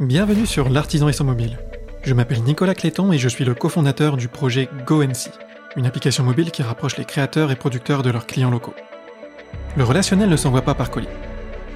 [0.00, 1.58] Bienvenue sur l'artisan et son mobile.
[2.04, 5.28] Je m'appelle Nicolas Cléton et je suis le cofondateur du projet GoNC,
[5.76, 8.72] une application mobile qui rapproche les créateurs et producteurs de leurs clients locaux.
[9.76, 11.06] Le relationnel ne s'envoie pas par colis.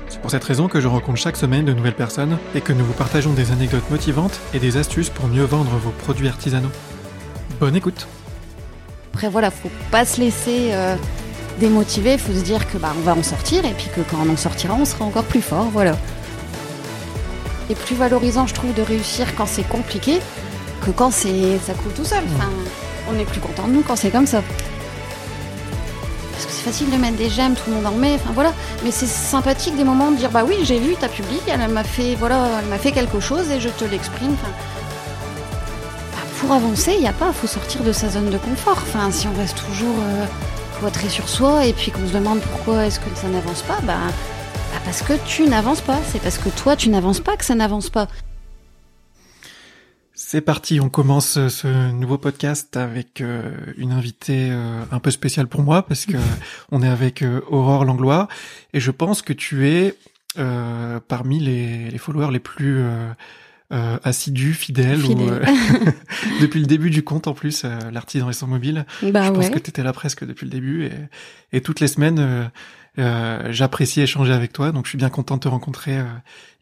[0.08, 2.86] C'est pour cette raison que je rencontre chaque semaine de nouvelles personnes et que nous
[2.86, 6.72] vous partageons des anecdotes motivantes et des astuces pour mieux vendre vos produits artisanaux.
[7.60, 8.08] Bonne écoute
[9.12, 10.96] Après voilà, faut pas se laisser euh,
[11.60, 14.32] démotiver, faut se dire que bah on va en sortir et puis que quand on
[14.32, 15.94] en sortira, on sera encore plus fort, voilà.
[17.70, 20.20] Et plus valorisant, je trouve, de réussir quand c'est compliqué
[20.84, 22.22] que quand c'est ça coule tout seul.
[22.36, 22.50] Enfin,
[23.10, 24.42] on est plus content de nous quand c'est comme ça.
[26.32, 28.52] Parce que c'est facile de mettre des j'aime, tout le monde en met, enfin voilà.
[28.82, 31.84] Mais c'est sympathique des moments de dire bah oui, j'ai vu, ta publié, elle m'a
[31.84, 34.34] fait voilà, elle m'a fait quelque chose et je te l'exprime.
[34.34, 34.52] Enfin,
[36.12, 38.78] bah, pour avancer, il n'y a pas, faut sortir de sa zone de confort.
[38.82, 40.26] Enfin, si on reste toujours euh,
[40.78, 43.94] cloîtré sur soi et puis qu'on se demande pourquoi est-ce que ça n'avance pas, bah,
[44.74, 46.00] bah parce que tu n'avances pas.
[46.10, 48.08] C'est parce que toi tu n'avances pas que ça n'avance pas.
[50.14, 55.48] C'est parti, on commence ce nouveau podcast avec euh, une invitée euh, un peu spéciale
[55.48, 56.16] pour moi parce que
[56.72, 58.28] on est avec euh, Aurore Langlois
[58.72, 59.94] et je pense que tu es
[61.06, 63.12] parmi les, les followers les plus euh,
[63.72, 65.42] euh, assidus, fidèles, ou, euh,
[66.40, 68.84] depuis le début du compte en plus, euh, l'artisan et son mobile.
[69.02, 69.50] Bah je pense ouais.
[69.50, 70.92] que tu étais là presque depuis le début et,
[71.52, 72.50] et toutes les semaines,
[72.98, 74.72] euh, j'apprécie échanger avec toi.
[74.72, 76.04] Donc je suis bien content de te rencontrer euh,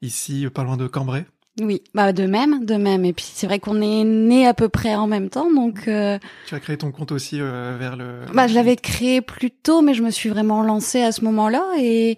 [0.01, 1.25] ici, euh, pas loin de Cambrai.
[1.61, 3.05] Oui, bah de même, de même.
[3.05, 6.19] Et puis c'est vrai qu'on est nés à peu près en même temps, donc euh,
[6.47, 8.21] Tu as créé ton compte aussi euh, vers le.
[8.33, 11.63] bah je l'avais créé plus tôt, mais je me suis vraiment lancée à ce moment-là
[11.79, 12.17] et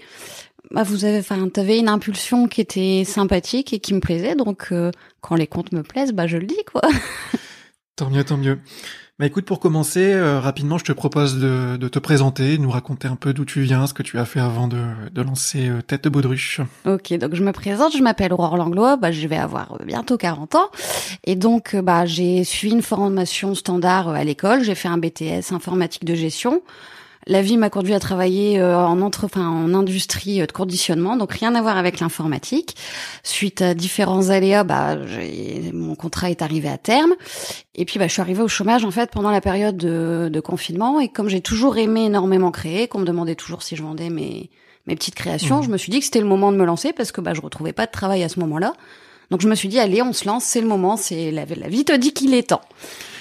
[0.70, 4.68] bah vous avez, enfin t'avais une impulsion qui était sympathique et qui me plaisait, donc
[4.70, 6.82] euh, quand les comptes me plaisent, bah je le dis quoi.
[7.96, 8.58] Tant mieux, tant mieux.
[9.20, 13.06] Bah écoute, pour commencer, euh, rapidement, je te propose de, de te présenter, nous raconter
[13.06, 15.82] un peu d'où tu viens, ce que tu as fait avant de, de lancer euh,
[15.82, 16.60] Tête de Baudruche.
[16.84, 20.16] Ok, donc je me présente, je m'appelle Aurore Langlois, bah, je vais avoir euh, bientôt
[20.16, 20.68] 40 ans.
[21.22, 24.98] Et donc, euh, bah, j'ai suivi une formation standard euh, à l'école, j'ai fait un
[24.98, 26.62] BTS informatique de gestion.
[27.27, 31.17] La vie m'a conduit à travailler euh, en entre, enfin, en industrie euh, de conditionnement,
[31.17, 32.77] donc rien à voir avec l'informatique.
[33.23, 34.96] Suite à différents aléas, bah,
[35.73, 37.14] mon contrat est arrivé à terme.
[37.74, 40.40] Et puis, bah, je suis arrivée au chômage en fait pendant la période de, de
[40.40, 41.01] confinement.
[41.01, 44.51] Et comme j'ai toujours aimé énormément créer, qu'on me demandait toujours si je vendais mes
[44.86, 45.63] mes petites créations, Mhm.
[45.64, 47.40] je me suis dit que c'était le moment de me lancer parce que bah je
[47.40, 48.74] retrouvais pas de travail à ce moment-là.
[49.30, 51.68] Donc je me suis dit allez, on se lance, c'est le moment, c'est la, la
[51.68, 52.61] vie te dit qu'il est temps.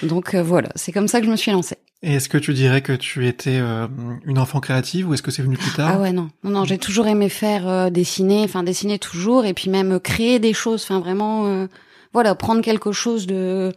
[0.02, 1.78] Donc euh, voilà, c'est comme ça que je me suis lancée.
[2.06, 3.86] Et est-ce que tu dirais que tu étais euh,
[4.26, 5.90] une enfant créative ou est-ce que c'est venu plus tard?
[5.94, 9.54] Ah ouais non, non non, j'ai toujours aimé faire euh, dessiner, enfin dessiner toujours et
[9.54, 11.66] puis même euh, créer des choses, enfin vraiment euh,
[12.12, 13.72] voilà, prendre quelque chose de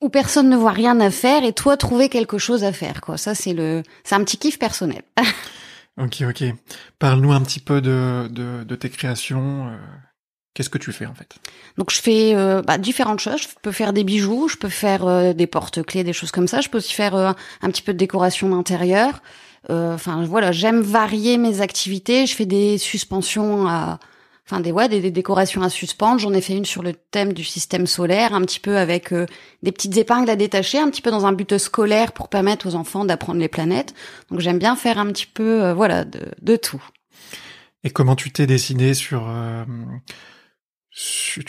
[0.00, 3.16] où personne ne voit rien à faire et toi trouver quelque chose à faire quoi.
[3.16, 5.02] Ça c'est le c'est un petit kiff personnel.
[5.98, 6.44] Ok, ok.
[6.98, 9.70] Parle-nous un petit peu de, de, de tes créations.
[10.52, 11.36] Qu'est-ce que tu fais en fait?
[11.78, 13.40] Donc je fais euh, bah, différentes choses.
[13.40, 16.60] Je peux faire des bijoux, je peux faire euh, des porte-clés, des choses comme ça.
[16.60, 19.22] Je peux aussi faire euh, un petit peu de décoration d'intérieur.
[19.68, 22.26] Enfin voilà, j'aime varier mes activités.
[22.26, 24.00] Je fais des suspensions à,
[24.46, 26.18] enfin des ouais, des, des décorations à suspendre.
[26.18, 29.12] J'en ai fait une sur le thème du système solaire, un petit peu avec
[29.62, 32.74] des petites épingles à détacher, un petit peu dans un but scolaire pour permettre aux
[32.74, 33.94] enfants d'apprendre les planètes.
[34.30, 36.82] Donc j'aime bien faire un petit peu voilà de, de tout.
[37.84, 39.30] Et comment tu t'es décidé sur-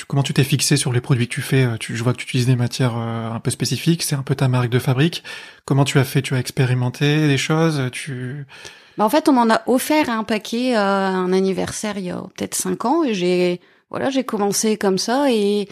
[0.07, 2.17] comment tu t'es fixé sur les produits que tu fais Euh, tu, Je vois que
[2.17, 5.23] tu utilises des matières euh, un peu spécifiques, c'est un peu ta marque de fabrique.
[5.65, 8.45] Comment tu as fait Tu as expérimenté des choses Tu
[8.97, 12.21] Bah, en fait, on m'en a offert un paquet à un anniversaire il y a
[12.35, 15.67] peut-être cinq ans et j'ai voilà, j'ai commencé comme ça et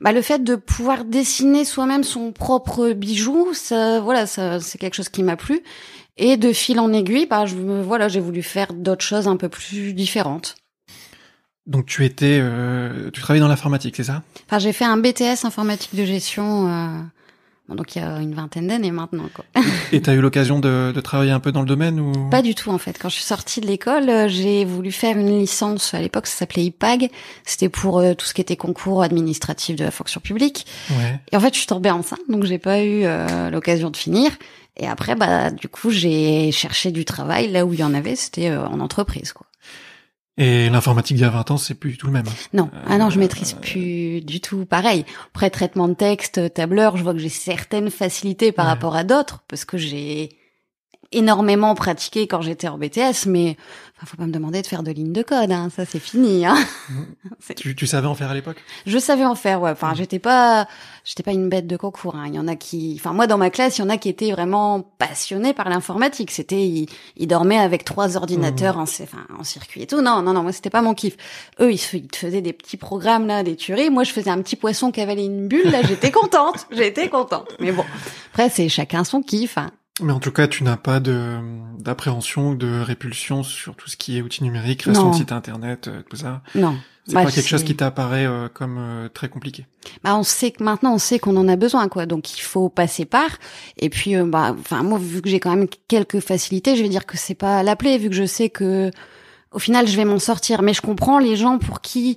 [0.00, 4.94] bah le fait de pouvoir dessiner soi-même son propre bijou, ça voilà, ça c'est quelque
[4.94, 5.62] chose qui m'a plu
[6.16, 9.92] et de fil en aiguille, bah voilà, j'ai voulu faire d'autres choses un peu plus
[9.94, 10.56] différentes.
[11.70, 14.22] Donc tu étais, euh, tu travaillais dans l'informatique, c'est ça?
[14.46, 16.88] Enfin, j'ai fait un BTS informatique de gestion euh,
[17.68, 19.44] bon, donc il y a une vingtaine d'années maintenant quoi.
[19.92, 22.12] Et t'as eu l'occasion de, de travailler un peu dans le domaine ou?
[22.28, 22.98] Pas du tout en fait.
[23.00, 25.94] Quand je suis sortie de l'école, euh, j'ai voulu faire une licence.
[25.94, 27.08] À l'époque, ça s'appelait IPAG.
[27.44, 30.66] C'était pour euh, tout ce qui était concours administratif de la fonction publique.
[30.90, 31.20] Ouais.
[31.30, 34.32] Et en fait, je suis tombée enceinte, donc j'ai pas eu euh, l'occasion de finir.
[34.76, 38.16] Et après, bah du coup, j'ai cherché du travail là où il y en avait.
[38.16, 39.46] C'était en entreprise, quoi.
[40.42, 42.24] Et l'informatique d'il y a 20 ans, c'est plus du tout le même.
[42.54, 44.64] Non, ah non, je Euh, maîtrise plus du tout.
[44.64, 45.04] Pareil.
[45.34, 48.70] Après traitement de texte, tableur, je vois que j'ai certaines facilités par Ouais.
[48.72, 50.30] rapport à d'autres parce que j'ai
[51.12, 53.56] énormément pratiqué quand j'étais en BTS, mais
[54.02, 55.68] Enfin, faut pas me demander de faire de lignes de code, hein.
[55.74, 56.46] ça c'est fini.
[56.46, 56.56] Hein.
[57.56, 58.56] tu, tu, savais en faire à l'époque?
[58.86, 59.70] Je savais en faire, ouais.
[59.70, 60.66] Enfin, j'étais pas,
[61.04, 62.16] j'étais pas une bête de concours.
[62.16, 62.24] Hein.
[62.28, 64.08] Il y en a qui, enfin moi dans ma classe, il y en a qui
[64.08, 66.30] étaient vraiment passionnés par l'informatique.
[66.30, 68.80] C'était, ils, dormaient avec trois ordinateurs mmh.
[68.80, 70.00] en, enfin, en circuit et tout.
[70.00, 71.18] Non, non, non, moi c'était pas mon kiff.
[71.60, 73.90] Eux, ils, ils faisaient des petits programmes là, des tueries.
[73.90, 75.70] Moi, je faisais un petit poisson qui avalait une bulle.
[75.70, 77.54] Là, j'étais contente, j'étais contente.
[77.60, 77.84] Mais bon,
[78.32, 79.58] après c'est chacun son kiff.
[79.58, 79.70] Hein.
[80.02, 81.38] Mais en tout cas, tu n'as pas de
[81.78, 85.88] d'appréhension ou de répulsion sur tout ce qui est outils numériques, création de site internet,
[85.88, 86.42] euh, tout ça.
[86.54, 86.76] Non.
[87.06, 89.66] C'est bah, pas quelque chose qui t'apparaît euh, comme euh, très compliqué.
[90.04, 92.68] Bah on sait que maintenant on sait qu'on en a besoin quoi, donc il faut
[92.68, 93.38] passer par.
[93.78, 97.06] Et puis bah enfin moi vu que j'ai quand même quelques facilités, je vais dire
[97.06, 98.90] que c'est pas l'appeler vu que je sais que
[99.52, 100.62] au final je vais m'en sortir.
[100.62, 102.16] Mais je comprends les gens pour qui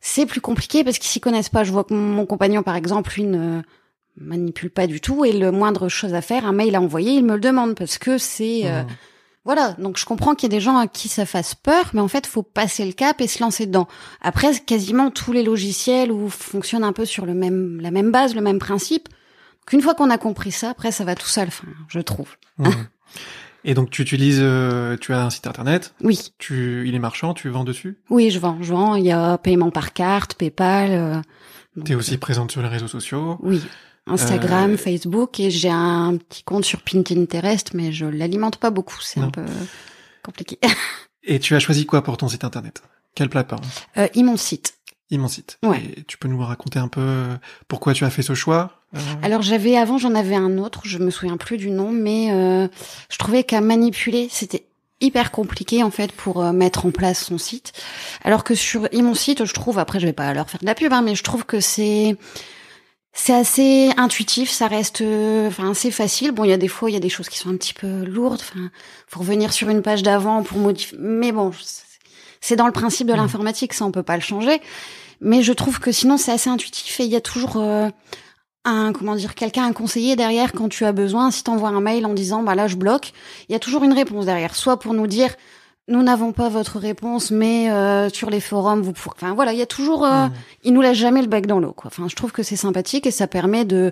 [0.00, 1.64] c'est plus compliqué parce qu'ils s'y connaissent pas.
[1.64, 3.62] Je vois que mon compagnon par exemple une
[4.20, 7.24] manipule pas du tout et le moindre chose à faire, un mail à envoyer, il
[7.24, 8.86] me le demande parce que c'est euh, mmh.
[9.44, 9.72] voilà.
[9.78, 12.08] Donc je comprends qu'il y a des gens à qui ça fasse peur, mais en
[12.08, 13.88] fait faut passer le cap et se lancer dedans.
[14.20, 18.34] Après quasiment tous les logiciels ou fonctionnent un peu sur le même la même base,
[18.34, 19.08] le même principe.
[19.66, 22.36] Qu'une fois qu'on a compris ça, après ça va tout seul, enfin, je trouve.
[22.58, 22.68] Mmh.
[23.64, 25.94] Et donc tu utilises, euh, tu as un site internet.
[26.00, 26.32] Oui.
[26.38, 27.98] Tu, il est marchand, tu vends dessus?
[28.08, 28.94] Oui, je vends, je vends.
[28.94, 30.90] Il y a paiement par carte, PayPal.
[30.92, 31.20] Euh,
[31.84, 33.38] tu es aussi présente sur les réseaux sociaux.
[33.42, 33.62] Oui.
[34.06, 39.00] Instagram, euh, Facebook et j'ai un petit compte sur Pinterest, mais je l'alimente pas beaucoup,
[39.00, 39.44] c'est un peu
[40.22, 40.58] compliqué.
[41.22, 42.82] et tu as choisi quoi pour ton site internet?
[43.14, 43.62] Quelle plateforme?
[43.96, 44.74] Euh, Site.
[45.28, 45.58] Site.
[45.64, 45.82] Ouais.
[45.96, 47.36] Et tu peux nous raconter un peu euh,
[47.66, 48.84] pourquoi tu as fait ce choix?
[48.94, 52.32] Euh Alors j'avais avant, j'en avais un autre, je me souviens plus du nom, mais
[52.32, 52.68] euh,
[53.08, 54.66] je trouvais qu'à manipuler, c'était
[55.00, 57.72] hyper compliqué en fait pour mettre en place son site.
[58.22, 60.92] Alors que sur Site, je trouve, après je vais pas leur faire de la pub,
[60.92, 62.16] hein, mais je trouve que c'est
[63.12, 65.02] c'est assez intuitif, ça reste,
[65.46, 66.32] enfin, assez facile.
[66.32, 67.74] Bon, il y a des fois, il y a des choses qui sont un petit
[67.74, 68.40] peu lourdes.
[68.40, 68.70] Enfin,
[69.08, 70.96] faut revenir sur une page d'avant pour modifier.
[71.00, 71.50] Mais bon,
[72.40, 73.16] c'est dans le principe de mmh.
[73.16, 74.60] l'informatique, ça on peut pas le changer.
[75.20, 77.90] Mais je trouve que sinon c'est assez intuitif et il y a toujours euh,
[78.64, 81.30] un comment dire quelqu'un un conseiller derrière quand tu as besoin.
[81.30, 83.12] Si t'envoies un mail en disant bah là je bloque,
[83.48, 85.34] il y a toujours une réponse derrière, soit pour nous dire
[85.90, 89.16] nous n'avons pas votre réponse, mais euh, sur les forums, vous pourrez.
[89.20, 90.32] Enfin voilà, il y a toujours, euh, mmh.
[90.64, 91.72] il nous laisse jamais le bec dans l'eau.
[91.72, 91.90] Quoi.
[91.92, 93.90] Enfin, je trouve que c'est sympathique et ça permet de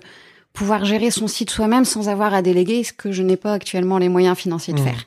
[0.53, 3.97] pouvoir gérer son site soi-même sans avoir à déléguer, ce que je n'ai pas actuellement
[3.97, 4.83] les moyens financiers de mmh.
[4.83, 5.05] faire.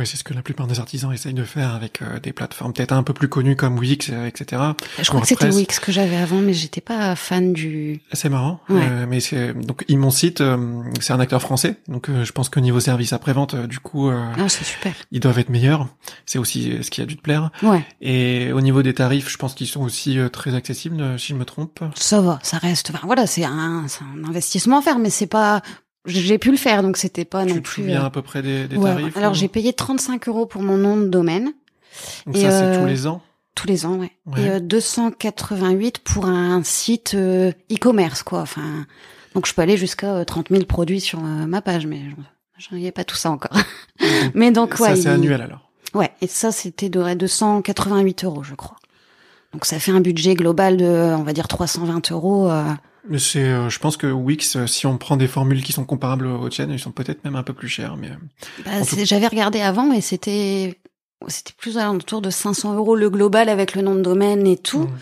[0.00, 2.72] Oui, c'est ce que la plupart des artisans essayent de faire avec euh, des plateformes
[2.72, 4.62] peut-être un peu plus connues comme Wix, euh, etc.
[4.98, 8.00] Je crois que c'était Wix que j'avais avant, mais j'étais pas fan du.
[8.14, 8.60] C'est marrant.
[8.70, 10.42] Euh, mais c'est donc mon site,
[11.02, 14.48] c'est un acteur français, donc je pense qu'au niveau service après vente, du coup, ah,
[14.48, 14.94] c'est super.
[15.10, 15.86] Ils doivent être meilleurs.
[16.24, 17.50] C'est aussi ce qui a dû te plaire.
[17.62, 17.84] Ouais.
[18.00, 21.44] Et au niveau des tarifs, je pense qu'ils sont aussi très accessibles, si je me
[21.44, 21.84] trompe.
[21.94, 22.88] Ça va, ça reste.
[22.88, 25.60] Enfin, voilà, c'est un, un investissement à faire, mais c'est pas
[26.10, 27.62] j'ai pu le faire, donc c'était pas non plus.
[27.62, 30.46] Tu te souviens euh, à peu près des, des tarifs Alors j'ai payé 35 euros
[30.46, 31.52] pour mon nom de domaine.
[32.26, 33.22] Donc ça c'est tous euh, les ans.
[33.54, 34.12] Tous les ans, ouais.
[34.38, 38.40] Et euh, 288 pour un site euh, e-commerce, quoi.
[38.40, 38.86] Enfin,
[39.34, 42.00] donc je peux aller jusqu'à 30 000 produits sur ma page, mais
[42.58, 43.56] j'en ai pas tout ça encore.
[44.34, 44.94] mais donc ouais.
[44.94, 45.70] Ça c'est annuel alors.
[45.94, 48.76] Ouais, et ça c'était de 288 euros, je crois.
[49.52, 52.48] Donc ça fait un budget global de, on va dire 320 euros.
[53.08, 55.84] Mais c'est, euh, je pense que Wix, euh, si on prend des formules qui sont
[55.84, 57.96] comparables aux tiennes, ils sont peut-être même un peu plus chers.
[57.96, 60.78] Mais euh, bah, j'avais regardé avant et c'était
[61.28, 64.84] c'était plus autour de 500 euros le global avec le nom de domaine et tout.
[64.84, 64.98] Mmh.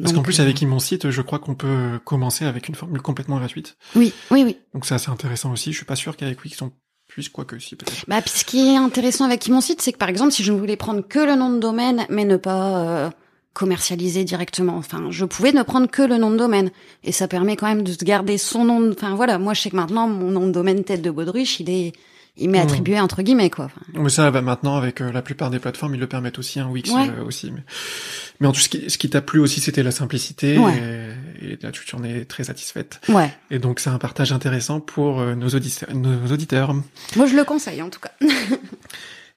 [0.00, 3.38] Parce qu'en plus, avec mon site, je crois qu'on peut commencer avec une formule complètement
[3.38, 3.76] gratuite.
[3.94, 4.56] Oui, oui, oui.
[4.72, 5.70] Donc c'est intéressant aussi.
[5.70, 6.72] Je suis pas sûr qu'avec Wix, on
[7.08, 8.04] puisse, quoi que si, peut-être.
[8.08, 10.52] Bah, puis ce qui est intéressant avec mon site, c'est que par exemple, si je
[10.52, 13.12] ne voulais prendre que le nom de domaine, mais ne pas
[13.52, 14.76] commercialiser directement.
[14.76, 16.70] Enfin, je pouvais ne prendre que le nom de domaine.
[17.04, 18.80] Et ça permet quand même de garder son nom.
[18.80, 18.92] De...
[18.92, 21.70] Enfin, voilà, moi, je sais que maintenant, mon nom de domaine tête de Baudruche, il
[21.70, 21.92] est,
[22.38, 22.62] il m'est mmh.
[22.62, 23.70] attribué entre guillemets, quoi.
[23.92, 26.66] Mais ça, bah, maintenant, avec euh, la plupart des plateformes, ils le permettent aussi, un
[26.66, 27.50] hein, Wix euh, aussi.
[27.50, 27.62] Mais,
[28.40, 30.54] mais en tout, ce qui, ce qui t'a plu aussi, c'était la simplicité.
[30.54, 33.00] Et, là, tu en es très satisfaite.
[33.08, 33.30] Ouais.
[33.50, 36.74] Et donc, c'est un partage intéressant pour euh, nos, auditeurs, nos auditeurs.
[37.16, 38.12] Moi, je le conseille, en tout cas.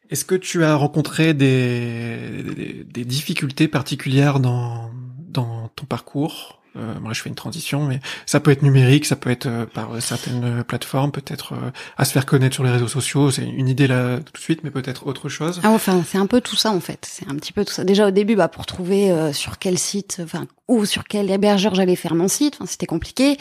[0.09, 4.91] Est-ce que tu as rencontré des, des, difficultés particulières dans,
[5.29, 6.62] dans ton parcours?
[6.77, 9.65] Euh, Moi, je fais une transition, mais ça peut être numérique, ça peut être euh,
[9.65, 13.31] par certaines plateformes, peut-être euh, à se faire connaître sur les réseaux sociaux.
[13.31, 15.62] C'est une idée là tout de suite, mais peut-être autre chose.
[15.63, 17.07] Ah, enfin, c'est un peu tout ça en fait.
[17.09, 17.83] C'est un petit peu tout ça.
[17.83, 21.74] Déjà au début, bah, pour trouver euh, sur quel site, enfin, ou sur quel hébergeur
[21.75, 23.38] j'allais faire mon site, c'était compliqué.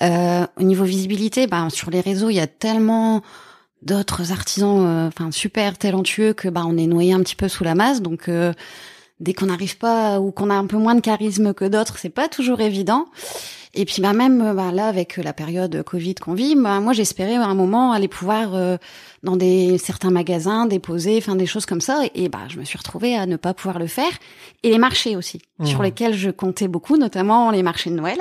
[0.00, 3.22] au niveau visibilité, bah, sur les réseaux, il y a tellement
[3.84, 7.64] d'autres artisans euh, enfin super talentueux que bah on est noyé un petit peu sous
[7.64, 8.52] la masse donc euh,
[9.20, 12.10] dès qu'on n'arrive pas ou qu'on a un peu moins de charisme que d'autres c'est
[12.10, 13.06] pas toujours évident
[13.76, 17.34] Et puis bah même bah, là avec la période Covid qu'on vit, bah, moi j'espérais
[17.34, 18.76] à un moment aller pouvoir euh,
[19.24, 22.02] dans des certains magasins déposer, enfin des choses comme ça.
[22.14, 24.12] Et, bah je me suis retrouvée à ne pas pouvoir le faire.
[24.62, 25.66] Et les marchés aussi, Mmh.
[25.66, 28.18] sur lesquels je comptais beaucoup, notamment les marchés de Noël,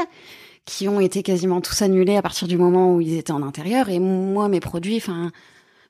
[0.66, 3.90] qui ont été quasiment tous annulés à partir du moment où ils étaient en intérieur.
[3.90, 5.32] Et moi mes produits, enfin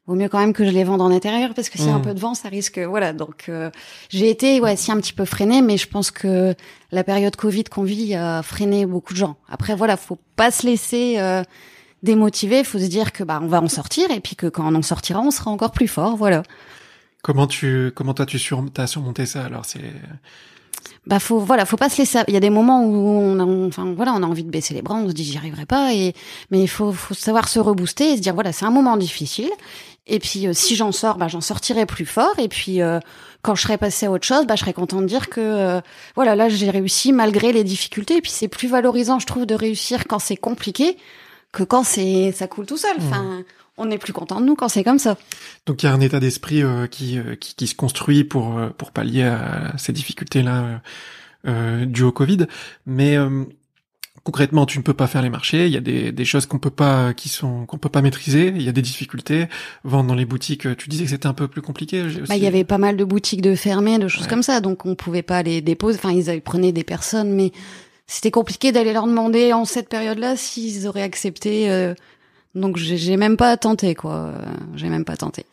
[0.08, 1.94] vaut mieux quand même que je les vende en intérieur parce que s'il y a
[1.96, 2.02] un Mmh.
[2.02, 2.78] peu de vent, ça risque.
[2.80, 3.70] Voilà, donc euh,
[4.10, 6.56] j'ai été ouais, si un petit peu freinée, mais je pense que
[6.92, 9.38] la période Covid qu'on vit a freiné beaucoup de gens.
[9.50, 11.42] Après voilà, faut pas se laisser euh,
[12.04, 14.76] démotiver, faut se dire que bah on va en sortir et puis que quand on
[14.76, 16.18] en sortira, on sera encore plus fort.
[16.18, 16.44] Voilà.
[17.22, 19.80] Comment tu, comment toi tu sur, t'as surmonté ça alors c'est
[21.08, 22.20] Bah faut voilà, faut pas se laisser.
[22.28, 24.50] Il y a des moments où on, a, on- enfin voilà, on a envie de
[24.50, 26.14] baisser les bras, on se dit j'y arriverai pas et
[26.52, 29.50] mais il faut faut savoir se rebooster et se dire voilà, c'est un moment difficile.
[30.06, 33.00] Et puis euh, si j'en sors, bah j'en sortirai plus fort et puis euh,
[33.42, 35.82] quand je serai passé à autre chose, bah je serai content de dire que euh,
[36.16, 39.56] voilà, là j'ai réussi malgré les difficultés et puis c'est plus valorisant je trouve de
[39.56, 40.98] réussir quand c'est compliqué
[41.54, 42.96] que quand c'est ça coule tout seul.
[42.98, 43.44] Enfin,
[43.78, 45.18] on est plus content de nous quand c'est comme ça.
[45.66, 48.58] donc il y a un état d'esprit euh, qui, euh, qui qui se construit pour
[48.58, 50.82] euh, pour pallier à ces difficultés là
[51.46, 52.48] euh, dues au Covid,
[52.86, 53.44] mais euh,
[54.24, 56.60] concrètement tu ne peux pas faire les marchés, il y a des, des choses qu'on
[56.60, 59.48] peut pas qui sont qu'on peut pas maîtriser, il y a des difficultés,
[59.84, 62.04] vendre dans les boutiques, tu disais que c'était un peu plus compliqué.
[62.30, 64.30] Bah, il y avait pas mal de boutiques de fermées, de choses Ouais.
[64.30, 65.98] comme ça, donc on pouvait pas les déposer.
[65.98, 67.52] Enfin, ils prenaient des personnes, mais
[68.08, 71.70] c'était compliqué d'aller leur demander en cette période-là s'ils auraient accepté.
[71.70, 71.94] euh,
[72.56, 74.34] donc j'ai j'ai même pas tenté, quoi.
[74.76, 75.46] J'ai même pas tenté.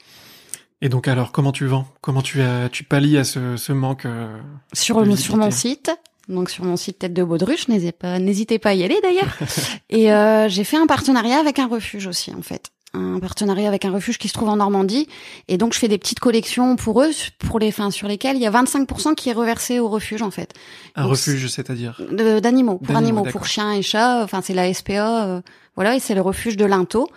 [0.82, 1.86] Et donc alors comment tu vends?
[2.02, 4.38] Comment tu as tu pallies à ce, ce manque euh,
[4.72, 5.04] Sur,
[5.36, 5.90] mon site,
[6.30, 9.36] donc sur mon site Tête de Baudruche, n'hésitez pas, n'hésitez pas à y aller d'ailleurs.
[9.90, 12.70] Et euh, j'ai fait un partenariat avec un refuge aussi, en fait.
[12.92, 15.06] Un partenariat avec un refuge qui se trouve en Normandie.
[15.46, 18.42] Et donc, je fais des petites collections pour eux, pour les fins sur lesquelles il
[18.42, 20.54] y a 25% qui est reversé au refuge, en fait.
[20.96, 24.24] un Donc, refuge, c'est-à-dire D'animaux, pour animaux, pour chiens et chats.
[24.24, 25.40] Enfin, c'est la SPA, euh,
[25.76, 27.08] voilà, et c'est le refuge de Linto.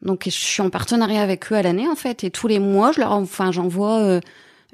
[0.00, 2.24] Donc, je suis en partenariat avec eux à l'année, en fait.
[2.24, 4.20] Et tous les mois, je leur, enfin, j'envoie euh,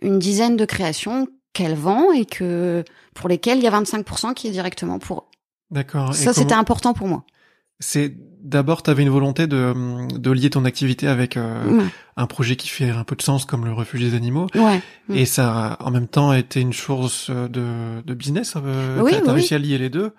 [0.02, 2.84] une dizaine de créations qu'elles vendent et que
[3.14, 5.36] pour lesquelles il y a 25% qui est directement pour eux.
[5.70, 6.14] D'accord.
[6.14, 7.24] Ça, c'était comment- important pour moi.
[7.80, 9.74] C'est d'abord, tu avais une volonté de,
[10.16, 11.82] de lier ton activité avec euh,
[12.16, 14.46] un projet qui fait un peu de sens comme le refuge des animaux.
[14.54, 14.80] Ouais.
[15.08, 15.14] Mm.
[15.14, 18.54] Et ça a en même temps été une source de, de business.
[18.56, 20.12] Euh, Oui, t'as, t'as oui, réussi à lier les deux.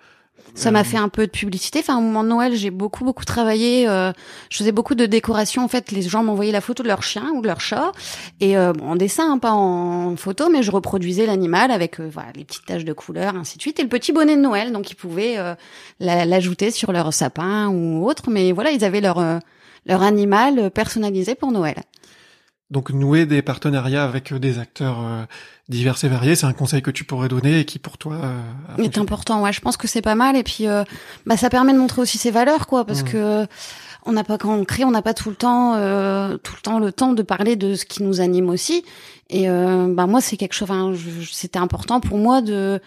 [0.54, 1.80] Ça m'a fait un peu de publicité.
[1.80, 3.86] Enfin, au moment de Noël, j'ai beaucoup, beaucoup travaillé.
[3.86, 4.10] euh,
[4.48, 5.62] je faisais beaucoup de décoration.
[5.62, 7.92] En fait, les gens m'envoyaient la photo de leur chien ou de leur chat.
[8.40, 12.08] Et euh, bon, en dessin, hein, pas en photo, mais je reproduisais l'animal avec euh,
[12.10, 13.78] voilà, les petites taches de couleur, ainsi de suite.
[13.80, 15.54] Et le petit bonnet de Noël, donc ils pouvaient euh,
[16.00, 18.30] la- l'ajouter sur leur sapin ou autre.
[18.30, 19.38] Mais voilà, ils avaient leur, euh,
[19.84, 21.76] leur animal personnalisé pour Noël.
[22.70, 25.24] Donc nouer des partenariats avec euh, des acteurs euh,
[25.68, 28.82] divers et variés, c'est un conseil que tu pourrais donner et qui pour toi euh,
[28.82, 29.40] est important.
[29.42, 30.36] Ouais, je pense que c'est pas mal.
[30.36, 30.82] Et puis, euh,
[31.26, 33.08] bah, ça permet de montrer aussi ses valeurs, quoi, parce Mhm.
[33.08, 33.46] que
[34.04, 36.60] on n'a pas quand on crée, on n'a pas tout le temps, euh, tout le
[36.60, 38.84] temps le temps de parler de ce qui nous anime aussi.
[39.30, 40.68] Et euh, bah moi, c'est quelque chose.
[40.70, 40.92] Enfin,
[41.30, 42.80] c'était important pour moi de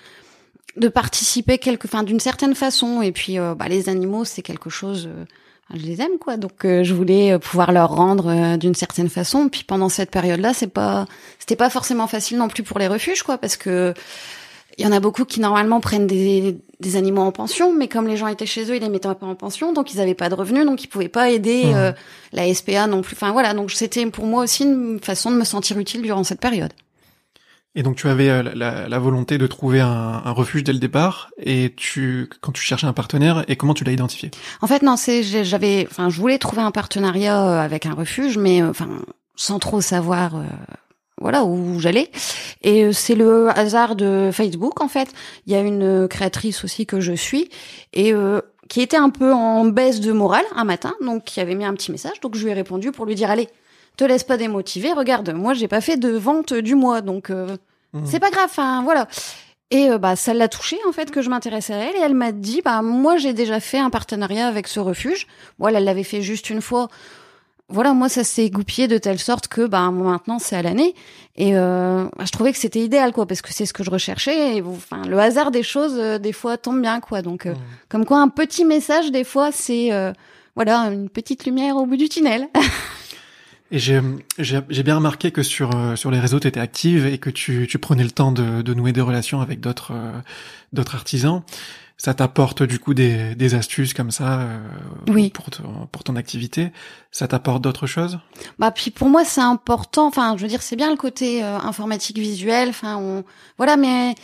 [0.78, 3.02] de participer quelque, enfin, d'une certaine façon.
[3.02, 5.10] Et puis, euh, bah, les animaux, c'est quelque chose.
[5.76, 6.38] Je les aime, quoi.
[6.38, 9.50] Donc, euh, je voulais euh, pouvoir leur rendre euh, d'une certaine façon.
[9.50, 11.06] Puis pendant cette période-là, c'est pas,
[11.38, 13.94] c'était pas forcément facile non plus pour les refuges, quoi, parce que
[14.80, 18.08] il y en a beaucoup qui normalement prennent des, des animaux en pension, mais comme
[18.08, 20.30] les gens étaient chez eux, ils les mettaient pas en pension, donc ils avaient pas
[20.30, 21.92] de revenus, donc ils pouvaient pas aider euh,
[22.32, 23.16] la SPA non plus.
[23.16, 26.40] Enfin voilà, donc c'était pour moi aussi une façon de me sentir utile durant cette
[26.40, 26.72] période.
[27.80, 31.32] Et donc tu avais euh, la, volonté de trouver un, un refuge dès le départ.
[31.42, 34.32] Et tu, quand tu cherchais un partenaire, et comment tu l'as identifié?
[34.60, 38.38] En fait, non, c'est j'avais, enfin, je voulais trouver un partenariat euh, avec un refuge,
[38.38, 38.90] mais euh, enfin,
[39.38, 40.44] sans trop savoir,
[41.22, 42.12] voilà, où j'allais.
[42.64, 45.14] Et c'est le hasard de Facebook, en fait.
[45.48, 47.50] Il y a une créatrice aussi que je suis
[47.94, 51.56] et euh, qui était un peu en baisse de morale un matin, donc qui avait
[51.56, 52.20] mis un petit message.
[52.20, 53.48] Donc je lui ai répondu pour lui dire, allez,
[53.96, 54.94] te laisse pas démotiver.
[54.94, 57.58] Regarde, moi j'ai pas fait de vente du mois, donc euh,
[57.94, 58.06] Mhm.
[58.06, 58.46] c'est pas grave.
[58.46, 59.08] Enfin, voilà.
[59.72, 62.16] Et euh, bah ça l'a touchée en fait que je m'intéressais à elle et elle
[62.16, 65.28] m'a dit bah moi j'ai déjà fait un partenariat avec ce refuge.
[65.60, 66.88] Voilà, elle l'avait fait juste une fois.
[67.72, 70.96] Voilà, moi ça s'est goupillé de telle sorte que bah maintenant c'est à l'année
[71.36, 73.92] et euh, bah, je trouvais que c'était idéal quoi parce que c'est ce que je
[73.92, 77.22] recherchais et enfin le hasard des choses euh, des fois tombe bien quoi.
[77.22, 77.58] Donc euh, Mhm.
[77.90, 80.12] comme quoi un petit message des fois c'est euh,
[80.56, 82.48] voilà une petite lumière au bout du tunnel.
[83.72, 87.30] Et j'ai bien remarqué que sur euh, sur les réseaux tu étais active et que
[87.30, 90.12] tu tu prenais le temps de de nouer des relations avec d'autres euh,
[90.74, 91.44] d'autres artisans.
[91.98, 94.58] ça t'apporte du coup des, des astuces comme ça euh,
[95.10, 95.30] Oui.
[95.32, 96.72] pour, ton- pour ton activité?
[97.12, 98.20] Ça t'apporte d'autres choses?
[98.58, 100.08] Bah puis pour moi c'est important.
[100.08, 102.70] Enfin, je veux dire c'est bien le côté euh, informatique visuel.
[102.70, 103.24] Enfin, on
[103.58, 104.16] voilà, mais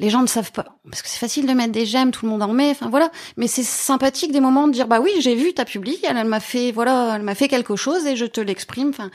[0.00, 2.30] les gens ne savent pas parce que c'est facile de mettre des j'aime, tout le
[2.30, 2.70] monde en met.
[2.70, 5.98] Enfin voilà, mais c'est sympathique des moments de dire bah oui j'ai vu ta public,
[6.02, 8.88] elle, elle m'a fait voilà, elle m'a fait quelque chose et je te l'exprime.
[8.90, 9.10] Enfin.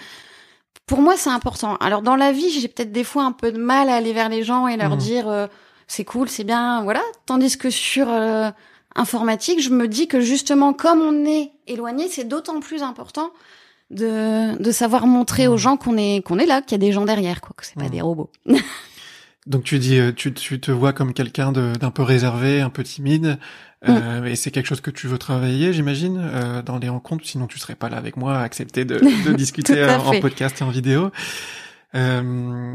[0.85, 1.75] Pour moi, c'est important.
[1.81, 4.27] Alors dans la vie, j'ai peut-être des fois un peu de mal à aller vers
[4.29, 4.97] les gens et leur Mhm.
[4.97, 5.45] dire euh,
[5.87, 7.01] c'est cool, c'est bien, voilà.
[7.27, 8.49] Tandis que sur euh,
[8.95, 13.29] informatique, je me dis que justement, comme on est éloigné, c'est d'autant plus important
[13.91, 15.57] de, de savoir montrer aux Mhm.
[15.57, 17.75] gens qu'on est qu'on est là, qu'il y a des gens derrière, quoi, que c'est
[17.75, 17.89] pas Mhm.
[17.91, 18.29] des robots.
[19.49, 22.83] Donc tu dis, euh, tu, tu te vois comme quelqu'un d'un peu réservé, un peu
[22.83, 23.37] timide,
[23.87, 27.25] euh, et c'est quelque chose que tu veux travailler, j'imagine, euh, dans les rencontres.
[27.25, 30.61] Sinon, tu serais pas là avec moi à accepter de, de discuter à en, podcast
[30.61, 31.11] et en vidéo.
[31.95, 32.73] Euh,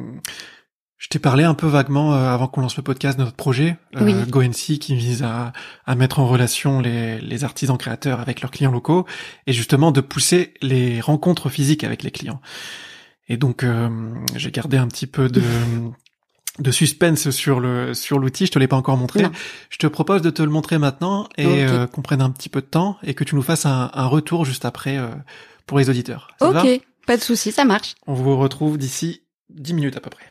[1.04, 3.76] je t'ai parlé un peu vaguement euh, avant qu'on lance le podcast de notre projet
[3.96, 4.14] euh, Oui.
[4.26, 5.52] GoNC qui vise à,
[5.84, 9.04] à mettre en relation les, les artisans créateurs avec leurs clients locaux
[9.46, 12.40] et justement de pousser les rencontres physiques avec les clients.
[13.28, 13.90] Et donc euh,
[14.34, 15.42] j'ai gardé un petit peu de
[16.58, 18.46] de suspense sur le sur l'outil.
[18.46, 19.22] Je te l'ai pas encore montré.
[19.22, 19.32] Non.
[19.70, 22.60] Je te propose de te le montrer maintenant et euh, qu'on prenne un petit peu
[22.60, 25.08] de temps et que tu nous fasses un, un retour juste après euh,
[25.66, 26.28] pour les auditeurs.
[26.38, 27.94] Ça ok, pas de souci, ça marche.
[28.06, 30.24] On vous retrouve d'ici 10 minutes à peu près.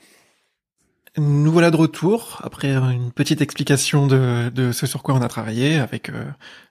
[1.16, 5.28] Nous voilà de retour après une petite explication de, de ce sur quoi on a
[5.28, 6.26] travaillé avec euh,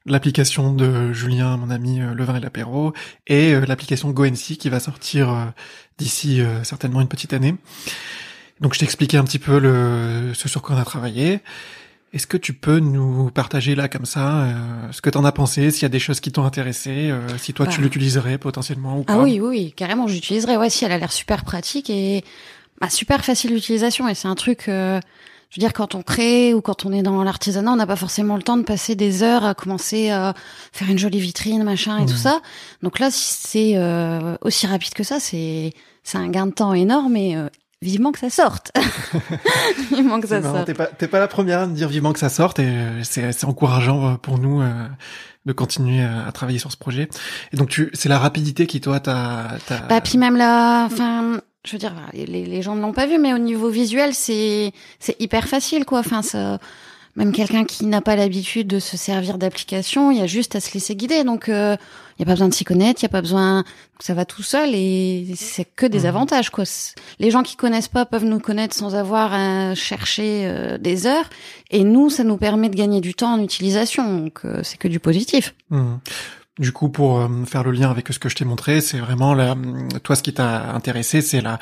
[0.04, 2.92] l'application de Julien, mon ami euh, Le Vin et l'Apéro,
[3.28, 5.52] et l'application GoNC qui va sortir
[5.96, 7.54] d'ici certainement une petite année.
[8.62, 11.40] Donc je t'ai expliqué un petit peu le, ce sur quoi on a travaillé.
[12.12, 14.52] Est-ce que tu peux nous partager là comme ça euh,
[14.92, 17.54] ce que t'en as pensé, s'il y a des choses qui t'ont intéressé, euh, si
[17.54, 17.84] toi tu Bah.
[17.84, 19.14] l'utiliserais potentiellement ou pas?
[19.14, 20.56] Ah oui, oui, oui, carrément, j'utiliserais.
[20.56, 22.22] Ouais, si elle a l'air super pratique et
[22.80, 24.08] bah, super facile d'utilisation.
[24.08, 25.00] Et c'est un truc, euh,
[25.50, 27.96] je veux dire, quand on crée ou quand on est dans l'artisanat, on n'a pas
[27.96, 30.34] forcément le temps de passer des heures à commencer à
[30.72, 32.42] faire une jolie vitrine, machin et tout ça.
[32.82, 35.72] Donc là, si c'est aussi rapide que ça, c'est
[36.04, 37.36] c'est un gain de temps énorme et
[37.82, 38.72] vivement que ça sorte.
[39.92, 40.66] vivement que ça marrant, sorte.
[40.66, 43.44] T'es pas, pas la première à me dire vivement que ça sorte et euh, c'est,
[43.44, 44.72] encourageant euh, pour nous euh,
[45.46, 47.08] de continuer à, à travailler sur ce projet.
[47.52, 49.78] Et donc tu, c'est la rapidité qui toi t'a, t'a...
[49.88, 53.06] Bah, puis même là, enfin, je veux dire, les, les- les gens ne l'ont pas
[53.06, 55.98] vu, mais au niveau visuel, c'est c'est hyper facile, quoi.
[56.00, 56.58] Enfin, ça,
[57.16, 60.60] même quelqu'un qui n'a pas l'habitude de se servir d'application, il y a juste à
[60.60, 61.24] se laisser guider.
[61.24, 61.76] Donc, euh,
[62.18, 63.64] il y a pas besoin de s'y connaître, il y a pas besoin,
[64.00, 66.06] ça va tout seul et c'est que des Mhm.
[66.06, 66.64] avantages, quoi.
[67.18, 71.28] Les gens qui connaissent pas peuvent nous connaître sans avoir à chercher euh, des heures,
[71.70, 74.18] et nous, ça nous permet de gagner du temps en utilisation.
[74.18, 75.54] Donc, euh, c'est que du positif.
[75.70, 76.00] Mhm.
[76.58, 79.32] Du coup, pour euh, faire le lien avec ce que je t'ai montré, c'est vraiment
[79.34, 79.56] la,
[80.02, 81.58] toi, ce qui t'a intéressé, c'est la,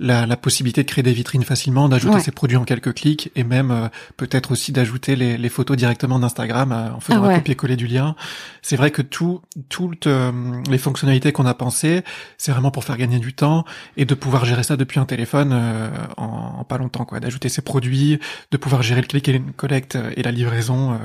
[0.00, 2.20] la, la possibilité de créer des vitrines facilement, d'ajouter Ouais.
[2.20, 6.18] ses produits en quelques clics et même euh, peut-être aussi d'ajouter les, les photos directement
[6.18, 7.34] d'Instagram euh, en faisant Ah ouais.
[7.34, 8.16] un copier-coller du lien.
[8.62, 10.32] C'est vrai que tout, toutes euh,
[10.70, 12.02] les fonctionnalités qu'on a pensées,
[12.38, 13.64] c'est vraiment pour faire gagner du temps
[13.96, 17.20] et de pouvoir gérer ça depuis un téléphone euh, en, en pas longtemps, quoi.
[17.20, 18.18] D'ajouter ses produits,
[18.50, 20.96] de pouvoir gérer le click et le collect et la livraison euh,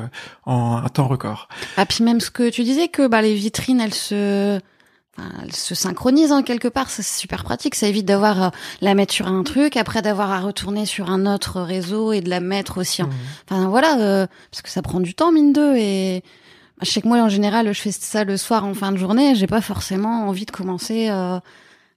[0.46, 1.50] en un temps record.
[1.78, 4.60] Ah puis même ce que tu disais que bah les vitrines elles se
[5.18, 8.52] enfin, elles se synchronisent en quelque part, c'est super pratique, ça évite d'avoir à
[8.82, 12.30] la mettre sur un truc après d'avoir à retourner sur un autre réseau et de
[12.30, 13.04] la mettre aussi.
[13.04, 13.10] Mhm.
[13.50, 16.24] enfin voilà euh, parce que ça prend du temps mine de et
[16.82, 19.36] je sais que moi en général je fais ça le soir en fin de journée,
[19.36, 21.40] j'ai pas forcément envie de commencer euh,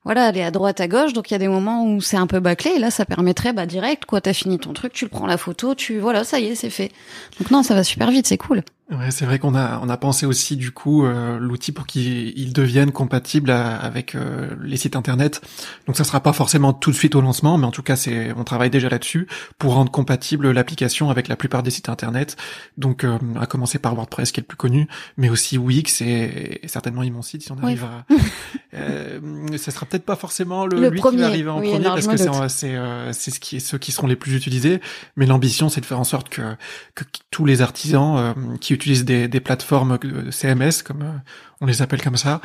[0.04, 1.12] voilà, aller à droite, à gauche.
[1.12, 2.70] Donc il y a des moments où c'est un peu bâclé.
[2.76, 4.22] Et là, ça permettrait, bah direct, quoi.
[4.22, 6.70] T'as fini ton truc, tu le prends la photo, tu voilà, ça y est, c'est
[6.70, 6.92] fait.
[7.38, 8.62] Donc non, ça va super vite, c'est cool.
[8.90, 12.32] Ouais, c'est vrai qu'on a on a pensé aussi du coup euh, l'outil pour qu'il
[12.38, 15.42] il devienne compatible à- avec euh, les sites internet.
[15.86, 18.32] Donc ça sera pas forcément tout de suite au lancement, mais en tout cas c'est
[18.34, 22.36] on travaille déjà là-dessus pour rendre compatible l'application avec la plupart des sites internet.
[22.78, 26.60] Donc euh, à commencer par WordPress qui est le plus connu, mais aussi Wix et,
[26.62, 28.06] et certainement Site si on arrive à.
[28.74, 29.18] Euh,
[29.56, 31.22] ça sera peut-être pas forcément le, Le lui qui premier.
[31.22, 32.16] va arriver en Oui, premier parce que
[32.48, 34.80] c'est euh, c'est ce qui est ceux qui seront les plus utilisés.
[35.16, 36.42] Mais l'ambition c'est de faire en sorte que
[36.94, 39.98] que tous les artisans euh, qui utilisent des, des plateformes
[40.30, 41.12] CMS, comme euh,
[41.60, 42.40] on les appelle comme ça,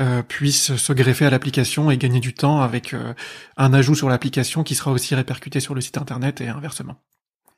[0.00, 3.14] euh, puissent se greffer à l'application et gagner du temps avec euh,
[3.56, 6.96] un ajout sur l'application qui sera aussi répercuté sur le site internet et inversement.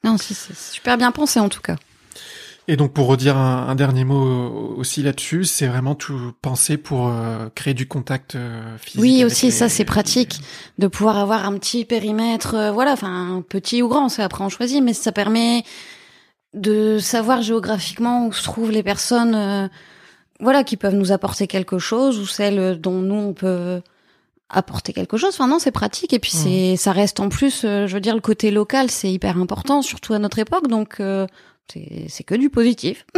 [0.04, 1.76] Non, si, c'est super bien pensé en tout cas.
[2.68, 7.08] Et donc pour redire un, un dernier mot aussi là-dessus, c'est vraiment tout pensé pour
[7.08, 9.00] euh, créer du contact euh, physique.
[9.00, 10.40] Oui, aussi, les- ça c'est pratique
[10.78, 14.48] de pouvoir avoir un petit périmètre, euh, voilà, enfin petit ou grand, c'est après on
[14.48, 15.62] choisit, mais ça permet
[16.56, 19.68] de savoir géographiquement où se trouvent les personnes, euh,
[20.40, 23.80] voilà, qui peuvent nous apporter quelque chose ou celles dont nous on peut
[24.48, 25.34] apporter quelque chose.
[25.34, 28.14] Enfin non, c'est pratique et puis c'est, ça reste en plus, euh, je veux dire,
[28.14, 31.00] le côté local, c'est hyper important, surtout à notre époque, donc.
[31.00, 31.26] euh,
[32.08, 33.06] c'est que du positif.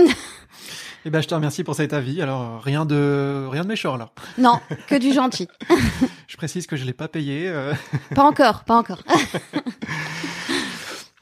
[1.04, 2.20] Eh ben, je te remercie pour cet avis.
[2.20, 4.10] Alors, rien de, rien de méchant, là.
[4.38, 5.48] Non, que du gentil.
[6.26, 7.48] je précise que je l'ai pas payé.
[7.48, 7.72] Euh.
[8.14, 9.02] Pas encore, pas encore.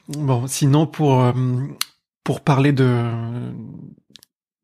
[0.09, 1.31] bon, sinon, pour, euh,
[2.27, 3.09] pour parler de,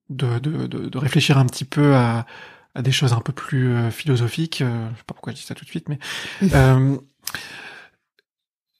[0.10, 2.26] de, de, de, réfléchir un petit peu à,
[2.76, 5.56] à des choses un peu plus euh, philosophiques, je sais pas pourquoi je dis ça
[5.56, 5.97] tout de suite, mais,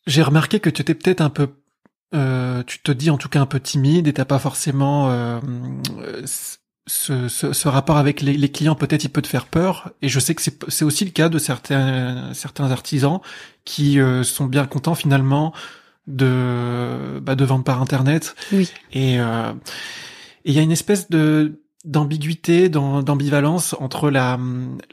[0.06, 1.48] j'ai remarqué que tu étais peut-être un peu
[2.14, 5.40] euh, tu te dis en tout cas un peu timide et t'as pas forcément euh,
[6.26, 6.58] ce,
[7.30, 8.76] ce, ce, rapport avec les, les clients.
[8.76, 9.92] Peut-être il peut te faire peur.
[10.02, 13.22] Et je sais que c'est aussi le cas de certains certains artisans
[13.64, 15.54] qui euh, sont bien contents finalement
[16.08, 18.36] de bah, de vendre par internet.
[18.52, 18.70] Oui.
[18.92, 19.18] Et
[20.46, 24.40] il y a une espèce de d'ambiguïté, d'ambivalence entre la,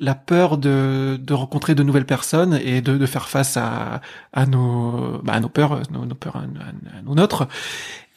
[0.01, 4.01] la peur de, de rencontrer de nouvelles personnes et de, de faire face à,
[4.33, 7.47] à, nos, bah, à nos peurs, nos, nos peurs, à, nos nôtres,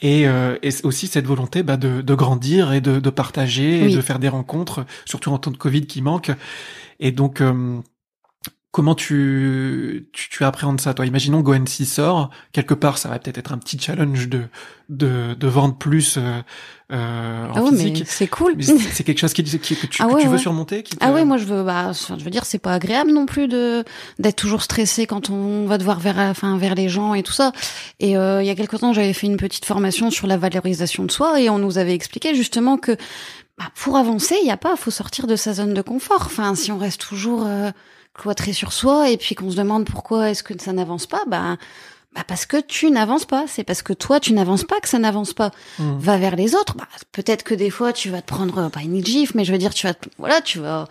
[0.02, 3.96] et, euh, et aussi cette volonté bah, de, de grandir et de, de partager et
[3.96, 6.32] de faire des rencontres, surtout en temps de Covid qui manque.
[7.00, 7.80] Et donc, euh,
[8.74, 11.06] Comment tu, tu, tu appréhendes ça, toi?
[11.06, 14.46] Imaginons GoNC sort, quelque part, ça va peut-être être un petit challenge de,
[14.90, 16.42] de, de vendre plus euh,
[16.92, 18.56] euh en ah ouais, c'est cool.
[18.64, 21.24] C'est quelque chose qui, qui que tu, ah que tu veux surmonter qui Ah ouais,
[21.24, 23.84] moi je veux, bah, je veux dire, c'est pas agréable non plus de
[24.18, 27.52] d'être toujours stressé quand on va devoir vers, enfin, vers les gens et tout ça.
[28.00, 31.04] Et euh, il y a quelque temps, j'avais fait une petite formation sur la valorisation
[31.04, 32.98] de soi et on nous avait expliqué justement que
[33.60, 36.24] bah, pour avancer, il y a pas, faut sortir de sa zone de confort.
[36.26, 37.70] Enfin, si on reste toujours euh,
[38.14, 41.58] cloîtré sur soi et puis qu'on se demande pourquoi est-ce que ça n'avance pas, bah,
[42.14, 43.46] bah parce que tu n'avances pas.
[43.48, 45.52] C'est parce que toi tu n'avances pas que ça n'avance pas.
[45.80, 45.98] Mmh.
[45.98, 46.76] Va vers les autres.
[46.76, 49.58] Bah, peut-être que des fois tu vas te prendre pas une gif, mais je veux
[49.58, 50.88] dire tu vas, voilà, tu vas,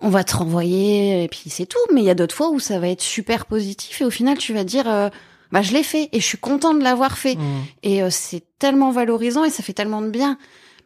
[0.00, 1.78] on va te renvoyer et puis c'est tout.
[1.92, 4.38] Mais il y a d'autres fois où ça va être super positif et au final
[4.38, 4.88] tu vas dire.
[4.88, 5.08] Euh,
[5.52, 7.40] bah je l'ai fait et je suis content de l'avoir fait mmh.
[7.82, 10.38] et euh, c'est tellement valorisant et ça fait tellement de bien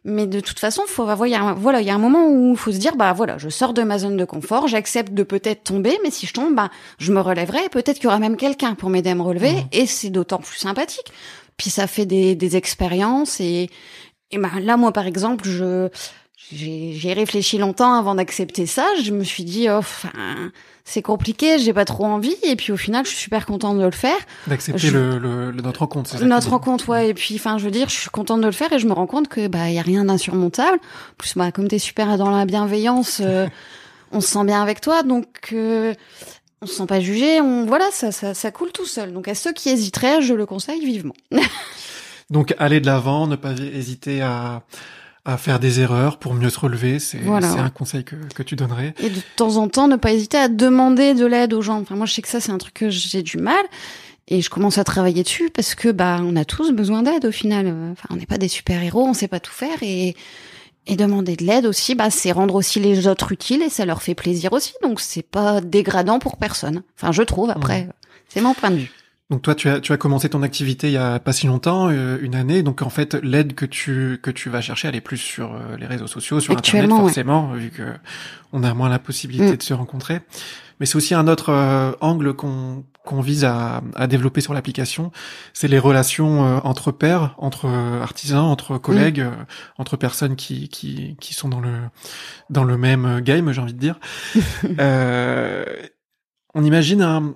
[0.05, 2.71] mais de toute façon, faut avoir, voilà, il y a un moment où il faut
[2.71, 5.97] se dire, bah voilà, je sors de ma zone de confort, j'accepte de peut-être tomber,
[6.03, 7.69] mais si je tombe, bah je me relèverai.
[7.69, 9.67] Peut-être qu'il y aura même quelqu'un pour m'aider à me relever, mmh.
[9.71, 11.11] et c'est d'autant plus sympathique.
[11.57, 13.69] Puis ça fait des, des expériences et,
[14.29, 15.89] et bah là, moi par exemple, je
[16.51, 18.85] j'ai réfléchi longtemps avant d'accepter ça.
[19.03, 20.11] Je me suis dit, oh, enfin
[20.87, 23.83] c'est compliqué, j'ai pas trop envie, et puis au final, je suis super contente de
[23.83, 24.17] le faire.
[24.45, 27.09] D'accepter le, le, notre rencontre, c'est ça Notre rencontre, ouais.
[27.09, 28.93] Et puis, enfin, je veux dire, je suis contente de le faire, et je me
[28.93, 30.77] rends compte que bah y a rien d'insurmontable.
[30.77, 33.47] En plus, bah comme t'es super dans la bienveillance, euh,
[34.11, 35.95] on se sent bien avec toi, donc euh,
[36.61, 37.41] on se sent pas jugé.
[37.41, 39.11] On voilà, ça, ça, ça coule tout seul.
[39.11, 41.15] Donc à ceux qui hésiteraient, je le conseille vivement.
[42.29, 44.61] donc aller de l'avant, ne pas hésiter à
[45.25, 46.99] à faire des erreurs pour mieux se relever.
[46.99, 48.93] C'est un conseil que, que tu donnerais.
[48.99, 51.81] Et de temps en temps, ne pas hésiter à demander de l'aide aux gens.
[51.81, 53.63] Enfin, moi, je sais que ça, c'est un truc que j'ai du mal.
[54.27, 57.31] Et je commence à travailler dessus parce que bah on a tous besoin d'aide au
[57.31, 57.67] final.
[57.91, 60.15] Enfin, on n'est pas des super héros, on sait pas tout faire et
[60.87, 64.01] et demander de l'aide aussi, bah c'est rendre aussi les autres utiles et ça leur
[64.01, 64.73] fait plaisir aussi.
[64.81, 66.83] Donc c'est pas dégradant pour personne.
[66.95, 67.49] Enfin, je trouve.
[67.49, 67.87] Après,
[68.29, 68.91] c'est mon point de vue.
[69.31, 71.89] Donc toi, tu as, tu as commencé ton activité il y a pas si longtemps,
[71.89, 72.61] euh, une année.
[72.61, 75.77] Donc en fait, l'aide que tu que tu vas chercher, elle est plus sur euh,
[75.77, 77.95] les réseaux sociaux, sur Internet forcément, vu que
[78.53, 79.57] on a moins la possibilité mm.
[79.57, 80.21] de se rencontrer.
[80.79, 85.11] Mais c'est aussi un autre euh, angle qu'on qu'on vise à, à développer sur l'application,
[85.53, 89.45] c'est les relations entre pairs, entre artisans, entre collègues, mm.
[89.79, 91.73] entre personnes qui, qui qui sont dans le
[92.51, 93.99] dans le même game, j'ai envie de dire.
[96.53, 97.35] on imagine un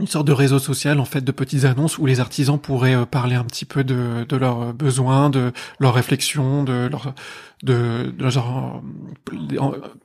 [0.00, 3.06] une sorte de réseau social en fait de petites annonces où les artisans pourraient euh,
[3.06, 7.14] parler un petit peu de, de leurs besoins, de leurs réflexions, de leur
[7.62, 8.82] de, de genre,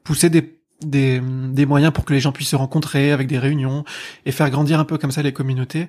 [0.04, 3.86] pousser des, des, des moyens pour que les gens puissent se rencontrer avec des réunions
[4.26, 5.88] et faire grandir un peu comme ça les communautés.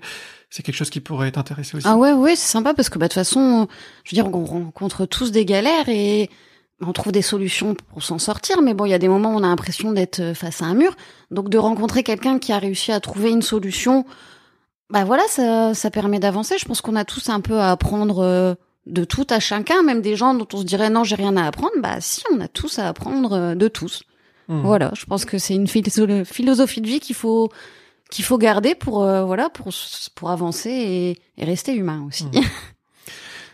[0.49, 1.87] C'est quelque chose qui pourrait t'intéresser aussi.
[1.89, 3.67] Ah ouais, ouais, c'est sympa parce que bah de toute façon,
[4.05, 6.31] je veux dire, on rencontre tous des galères et
[6.81, 9.39] on trouve des solutions pour s'en sortir, mais bon, il y a des moments où
[9.39, 10.95] on a l'impression d'être euh, face à un mur.
[11.31, 14.05] Donc de rencontrer quelqu'un qui a réussi à trouver une solution,
[14.91, 16.57] bah voilà, ça, ça permet d'avancer.
[16.59, 20.03] Je pense qu'on a tous un peu à apprendre euh, de tout à chacun, même
[20.03, 21.73] des gens dont on se dirait non, j'ai rien à apprendre.
[21.81, 24.03] Bah si, on a tous à apprendre euh, de tous.
[24.49, 24.61] Mmh.
[24.61, 27.51] Voilà, je pense que c'est une philosophie de vie qu'il faut
[28.11, 29.71] qu'il faut garder pour voilà pour
[30.15, 32.27] pour avancer et, et rester humain aussi.
[32.27, 32.43] Mmh.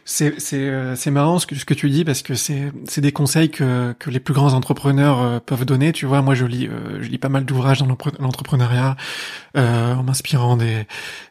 [0.05, 3.01] C'est c'est euh, c'est marrant ce que ce que tu dis parce que c'est c'est
[3.01, 5.93] des conseils que que les plus grands entrepreneurs euh, peuvent donner.
[5.93, 7.87] Tu vois, moi je lis euh, je lis pas mal d'ouvrages dans
[8.19, 8.97] l'entrepreneuriat
[9.55, 10.87] en m'inspirant des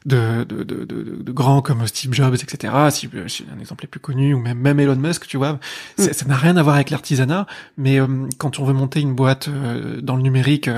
[0.05, 2.73] de de, de de, grands comme Steve Jobs, etc.
[2.91, 5.59] Si, si un exemple est plus connu ou même même Elon Musk, tu vois,
[5.97, 6.03] mm.
[6.13, 7.47] ça n'a rien à voir avec l'artisanat.
[7.77, 7.99] Mais
[8.37, 9.49] quand on veut monter une boîte
[10.01, 10.69] dans le numérique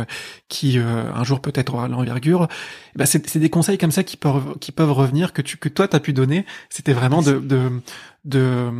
[0.49, 2.47] qui un jour peut-être aura l'envergure,
[2.95, 5.69] bah c'est c'est des conseils comme ça qui peuvent qui peuvent revenir que tu que
[5.69, 6.45] toi t'as pu donner.
[6.69, 7.82] C'était vraiment de, de
[8.25, 8.71] de,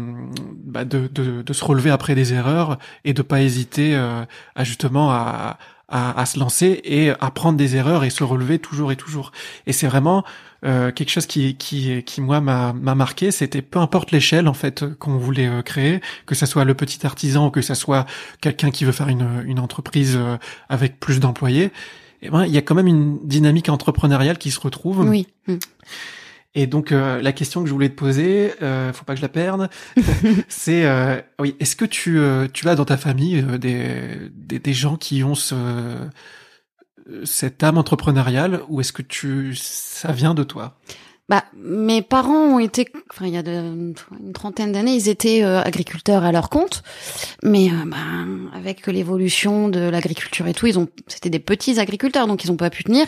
[0.66, 4.24] bah de, de, de, se relever après des erreurs et de pas hésiter euh,
[4.56, 5.58] à justement à,
[5.90, 9.32] à, à, se lancer et à prendre des erreurs et se relever toujours et toujours.
[9.68, 10.24] Et c'est vraiment
[10.66, 14.86] euh, quelque chose qui, qui, qui moi m'a marqué, c'était peu importe l'échelle en fait
[14.96, 18.06] qu'on voulait euh, créer, que ça soit le petit artisan que ça soit
[18.40, 20.38] quelqu'un qui veut faire une, une entreprise euh,
[20.70, 21.72] avec plus d'employés,
[22.22, 25.02] eh ben il y a quand même une dynamique entrepreneuriale qui se retrouve.
[25.02, 25.28] Oui.
[25.48, 25.58] Mm.
[26.56, 29.24] Et donc euh, la question que je voulais te poser, euh, faut pas que je
[29.24, 29.70] la perde,
[30.48, 34.74] c'est euh, oui, est-ce que tu euh, tu as dans ta famille des, des, des
[34.74, 35.56] gens qui ont ce
[37.26, 40.78] cette âme entrepreneuriale ou est-ce que tu ça vient de toi?
[41.30, 45.42] Bah, mes parents ont été, enfin, il y a de, une trentaine d'années, ils étaient
[45.42, 46.84] agriculteurs à leur compte,
[47.42, 47.98] mais bah,
[48.54, 52.58] avec l'évolution de l'agriculture et tout, ils ont, c'était des petits agriculteurs, donc ils ont
[52.58, 53.08] pas pu tenir,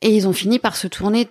[0.00, 1.28] et ils ont fini par se tourner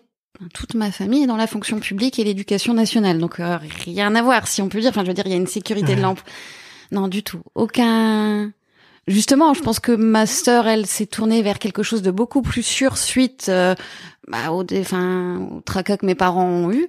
[0.53, 3.19] toute ma famille est dans la fonction publique et l'éducation nationale.
[3.19, 4.89] Donc euh, rien à voir, si on peut dire.
[4.89, 6.25] Enfin, je veux dire, il y a une sécurité de l'emploi.
[6.91, 7.41] Non, du tout.
[7.55, 8.51] Aucun.
[9.07, 12.63] Justement, je pense que ma sœur, elle s'est tournée vers quelque chose de beaucoup plus
[12.63, 13.73] sûr suite euh,
[14.27, 16.87] bah, au, enfin, au tracas que mes parents ont eu.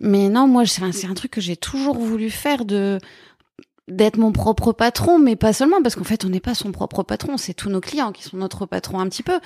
[0.00, 2.98] Mais non, moi, c'est un truc que j'ai toujours voulu faire de
[3.88, 7.02] d'être mon propre patron, mais pas seulement parce qu'en fait, on n'est pas son propre
[7.02, 9.40] patron, c'est tous nos clients qui sont notre patron un petit peu,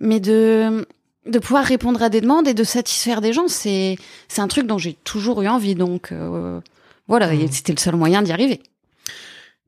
[0.00, 0.86] mais de
[1.26, 3.96] de pouvoir répondre à des demandes et de satisfaire des gens, c'est
[4.28, 5.74] c'est un truc dont j'ai toujours eu envie.
[5.74, 6.60] Donc euh,
[7.08, 7.48] voilà, mmh.
[7.50, 8.60] c'était le seul moyen d'y arriver.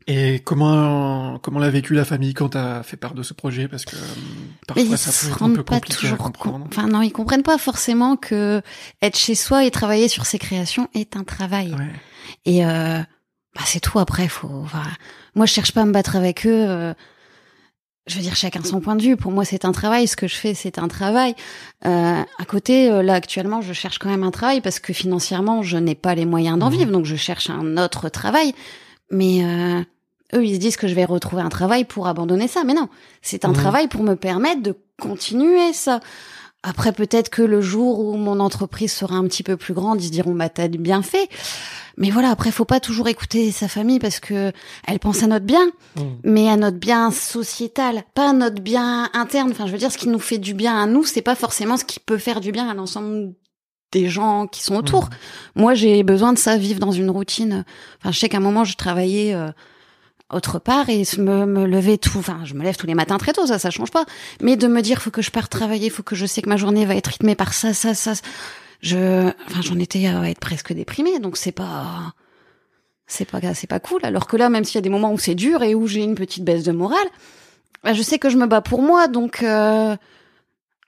[0.06, 3.68] Et comment comment l'a vécu la famille quand t'as fait part de ce projet?
[3.68, 4.00] Parce que euh,
[4.66, 6.66] parfois ça peut être un peu compliqué à comprendre.
[6.68, 8.60] Enfin non, ils comprennent pas forcément que
[9.00, 11.72] être chez soi et travailler sur ses créations est un travail.
[11.72, 11.92] Ouais.
[12.44, 12.98] Et euh,
[13.54, 13.98] bah c'est tout.
[13.98, 14.50] Après, faut.
[14.64, 14.82] Enfin,
[15.34, 16.94] moi, je cherche pas à me battre avec eux.
[18.06, 19.16] Je veux dire, chacun son point de vue.
[19.16, 20.06] Pour moi, c'est un travail.
[20.06, 21.34] Ce que je fais, c'est un travail.
[21.86, 25.62] Euh, à côté, euh, là, actuellement, je cherche quand même un travail parce que financièrement,
[25.62, 26.74] je n'ai pas les moyens d'en mmh.
[26.74, 26.92] vivre.
[26.92, 28.54] Donc, je cherche un autre travail.
[29.10, 29.80] Mais euh,
[30.34, 32.62] eux, ils se disent que je vais retrouver un travail pour abandonner ça.
[32.64, 32.88] Mais non,
[33.22, 33.54] c'est un mmh.
[33.54, 36.00] travail pour me permettre de continuer ça.
[36.66, 40.06] Après, peut-être que le jour où mon entreprise sera un petit peu plus grande, ils
[40.06, 41.28] se diront, bah, t'as bien fait.
[41.98, 44.50] Mais voilà, après, faut pas toujours écouter sa famille parce que
[44.86, 46.00] elle pense à notre bien, mmh.
[46.24, 49.50] mais à notre bien sociétal, pas à notre bien interne.
[49.50, 51.76] Enfin, je veux dire, ce qui nous fait du bien à nous, c'est pas forcément
[51.76, 53.34] ce qui peut faire du bien à l'ensemble
[53.92, 55.04] des gens qui sont autour.
[55.04, 55.60] Mmh.
[55.60, 57.66] Moi, j'ai besoin de ça, vivre dans une routine.
[58.00, 59.50] Enfin, je sais qu'à un moment, je travaillais euh,
[60.30, 62.18] autre part et me, me lever tout.
[62.18, 64.04] Enfin, je me lève tous les matins très tôt, ça, ça change pas.
[64.40, 66.56] Mais de me dire, faut que je parte travailler, faut que je sais que ma
[66.56, 68.14] journée va être rythmée par ça, ça, ça
[68.80, 72.12] je, enfin, j'en étais à être presque déprimée, donc c'est pas,
[73.06, 74.00] c'est pas, c'est pas cool.
[74.02, 76.02] Alors que là, même s'il y a des moments où c'est dur et où j'ai
[76.02, 77.08] une petite baisse de morale,
[77.82, 79.96] bah, je sais que je me bats pour moi, donc, euh,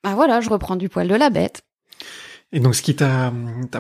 [0.05, 1.63] bah voilà, je reprends du poil de la bête.
[2.53, 3.33] Et donc, ce qui t'a,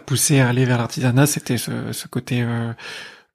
[0.05, 2.73] poussé à aller vers l'artisanat, c'était ce, ce côté euh,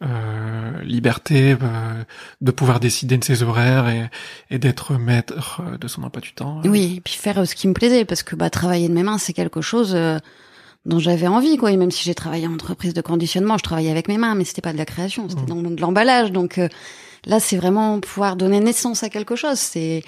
[0.01, 2.03] euh, liberté, euh,
[2.41, 4.09] de pouvoir décider de ses horaires et,
[4.49, 6.61] et d'être maître de son emploi du temps.
[6.65, 9.17] Oui, et puis faire ce qui me plaisait, parce que bah travailler de mes mains,
[9.17, 9.95] c'est quelque chose
[10.85, 13.91] dont j'avais envie quoi et même si j'ai travaillé en entreprise de conditionnement je travaillais
[13.91, 15.75] avec mes mains mais c'était pas de la création c'était mmh.
[15.75, 16.67] de l'emballage donc euh,
[17.25, 20.03] là c'est vraiment pouvoir donner naissance à quelque chose c'est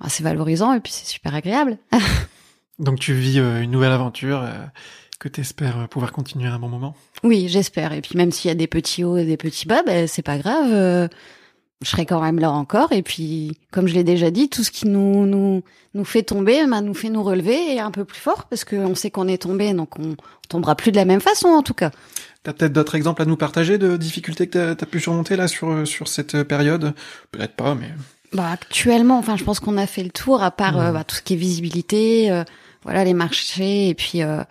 [0.00, 1.78] bah, c'est valorisant et puis c'est super agréable
[2.78, 4.52] donc tu vis euh, une nouvelle aventure euh,
[5.18, 6.94] que tu espères pouvoir continuer à un bon moment?
[7.22, 9.82] Oui j'espère et puis même s'il y a des petits hauts et des petits bas
[9.84, 11.08] ben c'est pas grave
[11.82, 12.92] je serai quand même là encore.
[12.92, 15.62] Et puis, comme je l'ai déjà dit, tout ce qui nous nous
[15.94, 18.94] nous fait tomber, bah, nous fait nous relever et un peu plus fort parce qu'on
[18.94, 20.16] sait qu'on est tombé, donc on,
[20.48, 21.90] tombera plus de la même façon en tout cas.
[22.44, 25.48] T'as peut-être d'autres exemples à nous partager de difficultés que t'as as pu surmonter là
[25.48, 26.94] sur sur cette période?
[27.32, 27.90] Peut-être pas, mais.
[28.32, 31.16] Bah actuellement, enfin, je pense qu'on a fait le tour à part euh, bah, tout
[31.16, 32.44] ce qui est visibilité, euh,
[32.82, 34.42] voilà les marchés et puis euh,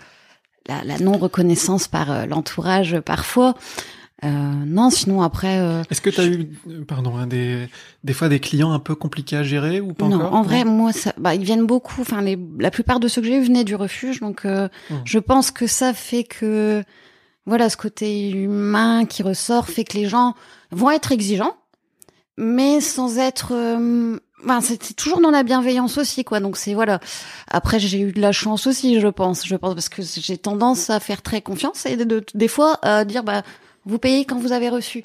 [0.67, 3.55] la, la non reconnaissance par l'entourage parfois.
[4.23, 5.59] Euh, non, sinon après.
[5.59, 6.47] Euh, Est-ce que tu as eu,
[6.87, 7.67] pardon, hein, des
[8.03, 10.63] des fois des clients un peu compliqués à gérer ou pas non, encore en vrai,
[10.63, 12.01] moi, ça, bah, ils viennent beaucoup.
[12.01, 14.69] Enfin, les, la plupart de ceux que j'ai eu venaient du refuge, donc euh,
[15.03, 16.83] je pense que ça fait que
[17.45, 20.33] voilà, ce côté humain qui ressort fait que les gens
[20.71, 21.55] vont être exigeants,
[22.37, 23.53] mais sans être
[24.45, 26.39] Enfin, c'est toujours dans la bienveillance aussi, quoi.
[26.39, 26.99] Donc c'est voilà.
[27.49, 29.45] Après, j'ai eu de la chance aussi, je pense.
[29.45, 33.05] Je pense parce que j'ai tendance à faire très confiance et de, des fois à
[33.05, 33.43] dire bah
[33.85, 35.03] vous payez quand vous avez reçu.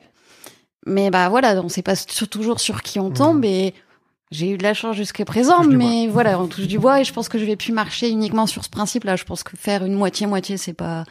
[0.87, 3.75] Mais bah voilà, on sait pas toujours sur qui on tombe et
[4.31, 7.13] j'ai eu de la chance jusqu'à présent, mais voilà, on touche du bois et je
[7.13, 9.17] pense que je vais plus marcher uniquement sur ce principe-là.
[9.17, 11.05] Je pense que faire une moitié-moitié, c'est pas,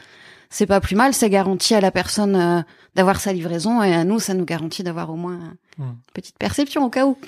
[0.49, 1.13] c'est pas plus mal.
[1.13, 2.61] Ça garantit à la personne euh,
[2.95, 5.39] d'avoir sa livraison et à nous, ça nous garantit d'avoir au moins
[5.77, 7.17] une petite perception au cas où.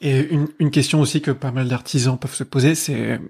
[0.00, 3.20] et une, une question aussi que pas mal d'artisans peuvent se poser, c'est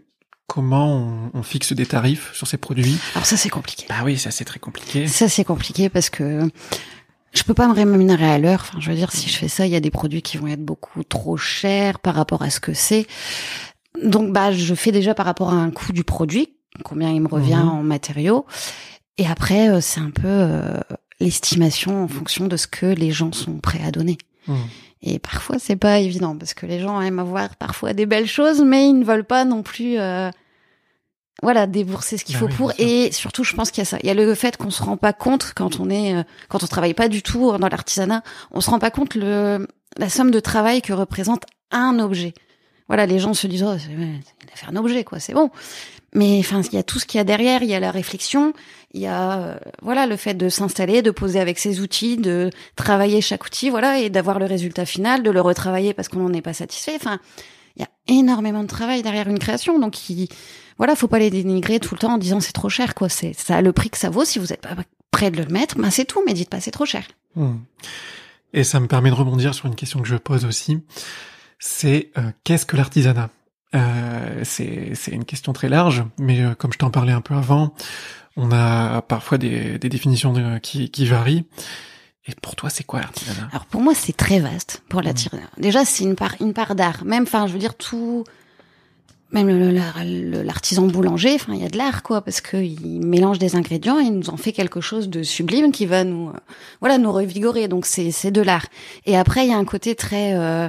[0.47, 2.99] comment on, fixe des tarifs sur ces produits?
[3.15, 3.87] Alors ça c'est compliqué.
[3.89, 5.07] Bah oui, ça c'est très compliqué.
[5.07, 6.49] Ça c'est compliqué parce que
[7.33, 8.61] je peux pas me rémunérer à l'heure.
[8.63, 10.49] Enfin, je veux dire, si je fais ça, il y a des produits qui vont
[10.49, 13.07] être beaucoup trop chers par rapport à ce que c'est.
[14.03, 17.29] Donc, bah, je fais déjà par rapport à un coût du produit, combien il me
[17.29, 17.69] revient mhm.
[17.69, 18.47] en matériaux.
[19.19, 20.81] Et après, euh, c'est un peu euh,
[21.21, 24.19] l'estimation en fonction de ce que les gens sont prêts à donner.
[24.49, 24.57] Mhm.
[25.03, 28.63] Et parfois, c'est pas évident parce que les gens aiment avoir parfois des belles choses,
[28.63, 30.31] mais ils ne veulent pas non plus, euh,
[31.43, 32.73] voilà, débourser ce qu'il bah faut pour.
[32.79, 33.99] Et surtout, je pense qu'il y a ça.
[34.03, 36.63] Il y a le fait qu'on se rend pas compte quand on est, euh, quand
[36.63, 40.31] on travaille pas du tout dans l'artisanat, on se rend pas compte le la somme
[40.31, 42.35] de travail que représente un objet.
[42.89, 44.21] Voilà, les gens se disent, oh, il
[44.53, 45.51] a fait un objet, quoi, c'est bon.
[46.15, 47.63] Mais enfin, il y a tout ce qu'il y a derrière.
[47.63, 48.53] Il y a la réflexion,
[48.93, 52.51] il y a euh, voilà le fait de s'installer, de poser avec ses outils, de
[52.77, 56.33] travailler chaque outil, voilà, et d'avoir le résultat final, de le retravailler parce qu'on n'en
[56.33, 56.95] est pas satisfait.
[56.97, 57.21] Enfin,
[57.77, 60.29] il y a énormément de travail derrière une création, donc il,
[60.79, 63.09] voilà, faut pas les dénigrer tout le temps en disant c'est trop cher, quoi.
[63.09, 64.25] C'est ça le prix que ça vaut.
[64.25, 64.75] Si vous n'êtes pas
[65.11, 66.23] prêt de le mettre, ben c'est tout.
[66.27, 67.05] Mais dites pas c'est trop cher.
[67.37, 67.59] Hmm.
[68.53, 70.81] Et ça me permet de rebondir sur une question que je pose aussi.
[71.59, 73.31] C'est euh, qu'est-ce que l'artisanat?
[73.75, 77.75] Euh, c'est, une question très large, mais euh, comme je t'en parlais un peu avant,
[78.37, 81.45] on a parfois des, définitions qui, qui varient.
[82.27, 83.49] Et pour toi, c'est quoi l'artisanat?
[83.53, 85.43] Alors pour moi, c'est très vaste pour l'artisanat.
[85.57, 85.63] Mmh.
[85.63, 87.05] Déjà, c'est une part, une part d'art.
[87.05, 88.25] Même, enfin, je veux dire tout,
[89.33, 89.49] même
[90.45, 94.05] l'artisan boulanger, enfin, il y a de l'art, quoi, parce qu'il mélange des ingrédients et
[94.05, 96.39] il nous en fait quelque chose de sublime qui va nous, euh,
[96.81, 97.69] voilà, nous revigorer.
[97.69, 98.67] Donc c'est, c'est de l'art.
[99.07, 100.69] Et après, il y a un côté très euh,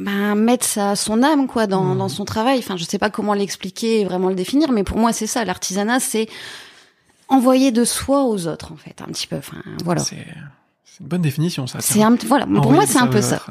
[0.00, 1.98] ben, mettre sa, son âme quoi dans, mmh.
[1.98, 2.58] dans son travail.
[2.58, 5.44] Enfin, je sais pas comment l'expliquer et vraiment le définir, mais pour moi c'est ça.
[5.44, 6.28] L'artisanat, c'est
[7.28, 9.36] envoyer de soi aux autres en fait, un petit peu.
[9.36, 10.02] Enfin, voilà.
[10.02, 10.16] C'est
[11.00, 11.80] une bonne définition ça.
[11.80, 12.46] C'est un voilà.
[12.46, 13.42] Pour moi, c'est un peu ça.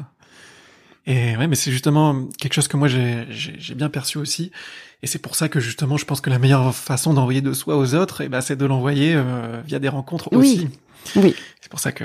[1.06, 4.50] Et ouais, mais c'est justement quelque chose que moi j'ai bien perçu aussi.
[5.02, 7.76] Et c'est pour ça que justement, je pense que la meilleure façon d'envoyer de soi
[7.76, 10.68] aux autres, et eh ben, c'est de l'envoyer euh, via des rencontres aussi.
[11.16, 11.34] Oui.
[11.60, 12.04] C'est pour ça que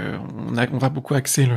[0.50, 1.48] on, a, on va beaucoup axer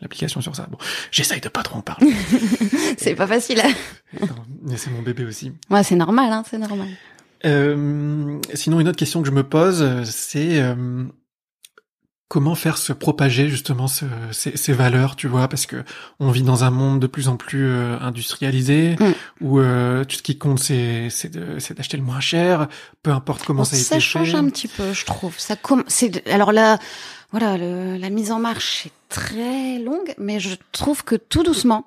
[0.00, 0.66] l'application sur ça.
[0.70, 0.78] Bon,
[1.10, 2.12] j'essaye de pas trop en parler.
[2.98, 3.60] c'est pas facile.
[3.64, 4.26] Hein.
[4.62, 5.52] mais c'est mon bébé aussi.
[5.70, 6.88] Ouais, c'est normal, hein, c'est normal.
[7.44, 11.04] Euh, sinon, une autre question que je me pose, c'est euh,
[12.34, 15.84] comment faire se propager justement ce, ces, ces, valeurs, tu vois, parce que
[16.18, 19.12] on vit dans un monde de plus en plus euh, industrialisé mm.
[19.40, 21.32] où euh, tout ce qui compte c'est c'est
[21.76, 22.66] d'acheter le moins cher,
[23.04, 23.94] peu importe comment ça a été fait.
[23.94, 25.38] Ça change un petit peu, je trouve.
[25.38, 25.54] Ça
[25.86, 26.80] c'est alors là,
[27.30, 31.86] voilà, le, la mise en marche est très longue, mais je trouve que tout doucement,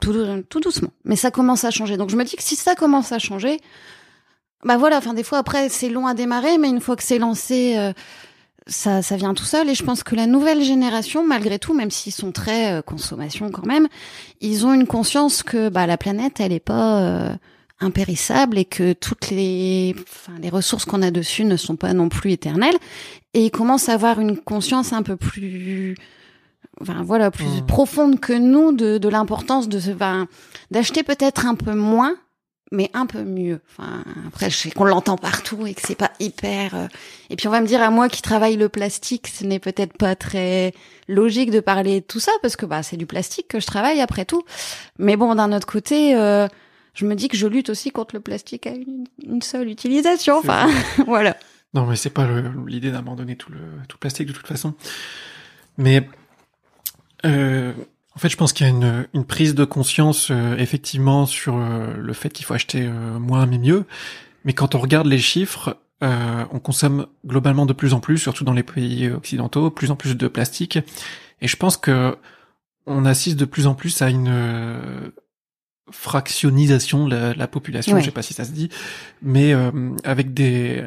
[0.00, 0.12] tout,
[0.48, 1.96] tout doucement, mais ça commence à changer.
[1.96, 3.60] Donc je me dis que si ça commence à changer,
[4.64, 7.18] bah voilà, enfin des fois après c'est long à démarrer, mais une fois que c'est
[7.18, 7.76] lancé.
[7.78, 7.92] Euh,
[8.66, 11.90] ça, ça vient tout seul et je pense que la nouvelle génération, malgré tout, même
[11.90, 13.88] s'ils sont très euh, consommation quand même,
[14.40, 17.34] ils ont une conscience que bah, la planète, elle est pas euh,
[17.80, 22.08] impérissable et que toutes les, enfin, les ressources qu'on a dessus ne sont pas non
[22.08, 22.76] plus éternelles
[23.34, 25.96] et ils commencent à avoir une conscience un peu plus
[26.80, 27.66] Enfin, voilà plus mmh.
[27.66, 30.26] profonde que nous de, de l'importance de enfin,
[30.72, 32.16] d'acheter peut-être un peu moins
[32.74, 33.60] mais un peu mieux.
[33.70, 36.74] Enfin, après, je sais qu'on l'entend partout et que c'est pas hyper.
[36.74, 36.86] Euh,
[37.30, 39.96] et puis on va me dire à moi qui travaille le plastique, ce n'est peut-être
[39.96, 40.74] pas très
[41.08, 44.00] logique de parler de tout ça parce que bah c'est du plastique que je travaille
[44.00, 44.42] après tout.
[44.98, 46.48] Mais bon, d'un autre côté, euh,
[46.94, 50.38] je me dis que je lutte aussi contre le plastique à une, seule utilisation.
[50.38, 50.68] Enfin,
[51.06, 51.36] voilà.
[51.72, 52.28] Non, mais c'est pas
[52.66, 53.58] l'idée d'abandonner tout le
[53.88, 54.74] tout le plastique de toute façon.
[55.78, 56.08] Mais
[57.24, 57.72] euh,
[58.16, 61.56] en fait, je pense qu'il y a une, une, prise de conscience euh, effectivement sur
[61.56, 63.84] euh, le fait qu'il faut acheter euh, moins mais mieux.
[64.44, 68.52] Mais quand on regarde les chiffres, on consomme globalement de plus en plus, surtout dans
[68.52, 70.78] les pays occidentaux, plus en plus de plastique.
[71.40, 72.14] Et je pense que
[72.84, 75.10] on assiste de plus en plus à une
[75.90, 77.98] fractionnisation de la, population.
[77.98, 78.68] Je sais pas si ça se dit,
[79.22, 79.54] mais
[80.04, 80.84] avec des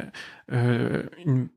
[0.52, 1.48] une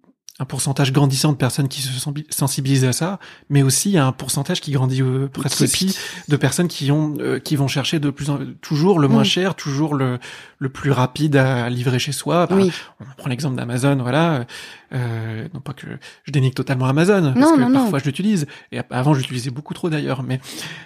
[0.42, 1.92] un pourcentage grandissant de personnes qui se
[2.32, 3.20] sensibilisent à ça,
[3.52, 5.96] mais aussi il y a un pourcentage qui grandit euh, presque aussi
[6.30, 9.54] de personnes qui ont euh, qui vont chercher de plus en toujours le moins cher,
[9.54, 10.18] toujours le
[10.58, 12.48] le plus rapide à livrer chez soi.
[12.48, 14.48] Bah, on prend l'exemple d'Amazon, voilà.
[14.94, 15.86] Euh, non pas que
[16.24, 18.48] je dénigre totalement Amazon, parce que parfois je l'utilise.
[18.72, 20.24] Et avant, j'utilisais beaucoup trop d'ailleurs.
[20.24, 20.42] Mais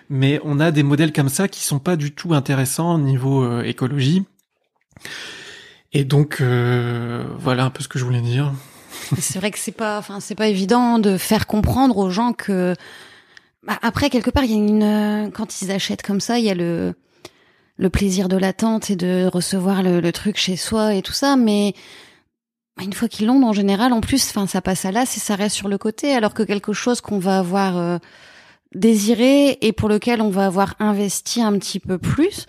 [0.09, 3.45] mais on a des modèles comme ça qui sont pas du tout intéressants au niveau
[3.45, 4.25] euh, écologie.
[5.93, 8.51] Et donc voilà un peu ce que je voulais dire
[9.19, 12.75] c'est vrai que c'est pas, enfin, c'est pas évident de faire comprendre aux gens que.
[13.63, 15.31] Bah, après, quelque part, il y a une.
[15.31, 16.93] Quand ils achètent comme ça, il y a le
[17.77, 21.73] le plaisir de l'attente et de recevoir le, truc chez soi et tout ça, mais
[22.77, 25.19] bah, une fois qu'ils l'ont, en général, en plus, enfin, ça passe à l'as et
[25.19, 27.97] ça reste sur le côté, alors que quelque chose qu'on va avoir euh,
[28.73, 32.45] désiré et pour lequel on va avoir investi un petit peu plus,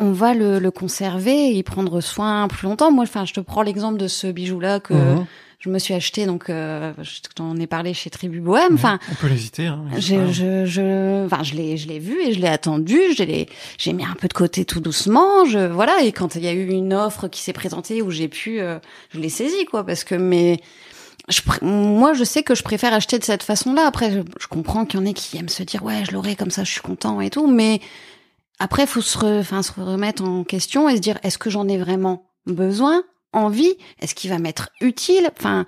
[0.00, 2.90] on va le, le conserver et y prendre soin plus longtemps.
[2.90, 5.26] Moi, enfin, je te prends l'exemple de ce bijou-là que Mhm.
[5.60, 8.74] Je me suis acheté, donc euh, je t'en ai parlé chez Tribu Bohème.
[8.74, 9.66] Enfin, On peut l'hésiter.
[9.66, 12.98] Hein, je, pas- je, je, enfin, je l'ai, je l'ai vu et je l'ai attendu.
[13.16, 15.44] Je l'ai, j'ai mis un peu de côté tout doucement.
[15.46, 16.02] Je, voilà.
[16.04, 18.78] Et quand il y a eu une offre qui s'est présentée où j'ai pu, euh,
[19.10, 20.60] je l'ai saisi, quoi, parce que mais
[21.28, 23.84] je, pr- moi, je sais que je préfère acheter de cette façon-là.
[23.86, 26.36] Après, je, je comprends qu'il y en ait qui aiment se dire, ouais, je l'aurai
[26.36, 27.48] comme ça, je suis content et tout.
[27.48, 27.80] Mais
[28.60, 31.66] après, faut se, re- enfin, se remettre en question et se dire, est-ce que j'en
[31.68, 33.02] ai vraiment besoin,
[33.32, 35.30] envie Est-ce qu'il va m'être utile?
[35.38, 35.66] Enfin,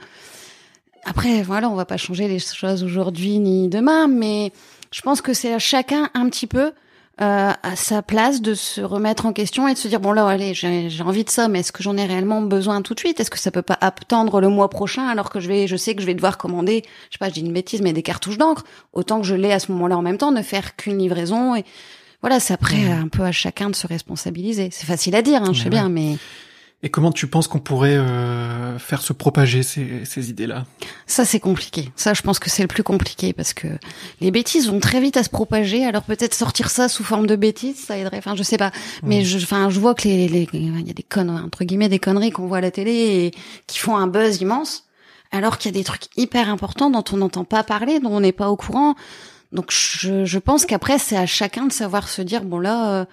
[1.05, 4.53] après, voilà, on va pas changer les choses aujourd'hui ni demain, mais
[4.93, 6.73] je pense que c'est à chacun un petit peu
[7.21, 10.27] euh, à sa place de se remettre en question et de se dire bon là
[10.27, 12.99] allez j'ai j'ai envie de ça mais est-ce que j'en ai réellement besoin tout de
[12.99, 13.21] suite?
[13.21, 15.95] Est-ce que ça peut pas attendre le mois prochain alors que je vais je sais
[15.95, 18.39] que je vais devoir commander je sais pas je dis une bêtise mais des cartouches
[18.39, 18.65] d'encre?
[18.95, 21.65] Autant que je l'ai à ce moment-là en même temps ne faire qu'une livraison et
[22.23, 24.71] voilà c'est après un peu à chacun de se responsabiliser.
[24.73, 26.17] C'est facile à dire hein, je sais bien mais
[26.83, 30.65] Et comment tu penses qu'on pourrait euh, faire se propager ces, ces idées-là?
[31.07, 31.93] Ça, c'est compliqué.
[31.95, 33.69] Ça, je pense que c'est le plus compliqué parce que
[34.23, 35.85] les bêtises vont très vite à se propager.
[35.85, 38.17] Alors peut-être sortir ça sous forme de bêtises, ça aiderait.
[38.17, 38.71] Enfin, je sais pas.
[39.03, 41.91] Mais je, enfin, je vois que les, les, il y a des conneries, entre guillemets,
[41.91, 43.31] des conneries qu'on voit à la télé et
[43.67, 44.85] qui font un buzz immense.
[45.33, 48.21] Alors qu'il y a des trucs hyper importants dont on n'entend pas parler, dont on
[48.21, 48.95] n'est pas au courant.
[49.53, 53.05] Donc, je, je pense qu'après, c'est à chacun de savoir se dire, bon là, euh,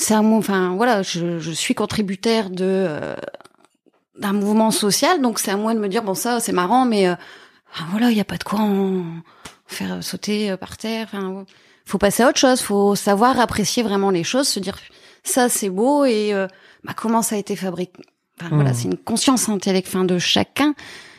[0.00, 3.16] c'est un enfin, voilà, je, je suis contributaire de, euh,
[4.18, 7.08] d'un mouvement social, donc c'est à moi de me dire bon ça c'est marrant, mais
[7.08, 7.14] euh,
[7.90, 9.04] voilà il y a pas de quoi en
[9.66, 11.08] faire sauter euh, par terre.
[11.12, 11.44] Enfin,
[11.84, 14.78] faut passer à autre chose, faut savoir apprécier vraiment les choses, se dire
[15.24, 16.46] ça c'est beau et euh,
[16.84, 17.92] bah, comment ça a été fabriqué.
[18.40, 18.76] Enfin, Voilà, Mhm.
[18.76, 20.74] c'est une conscience intellectuelle fin, de chacun,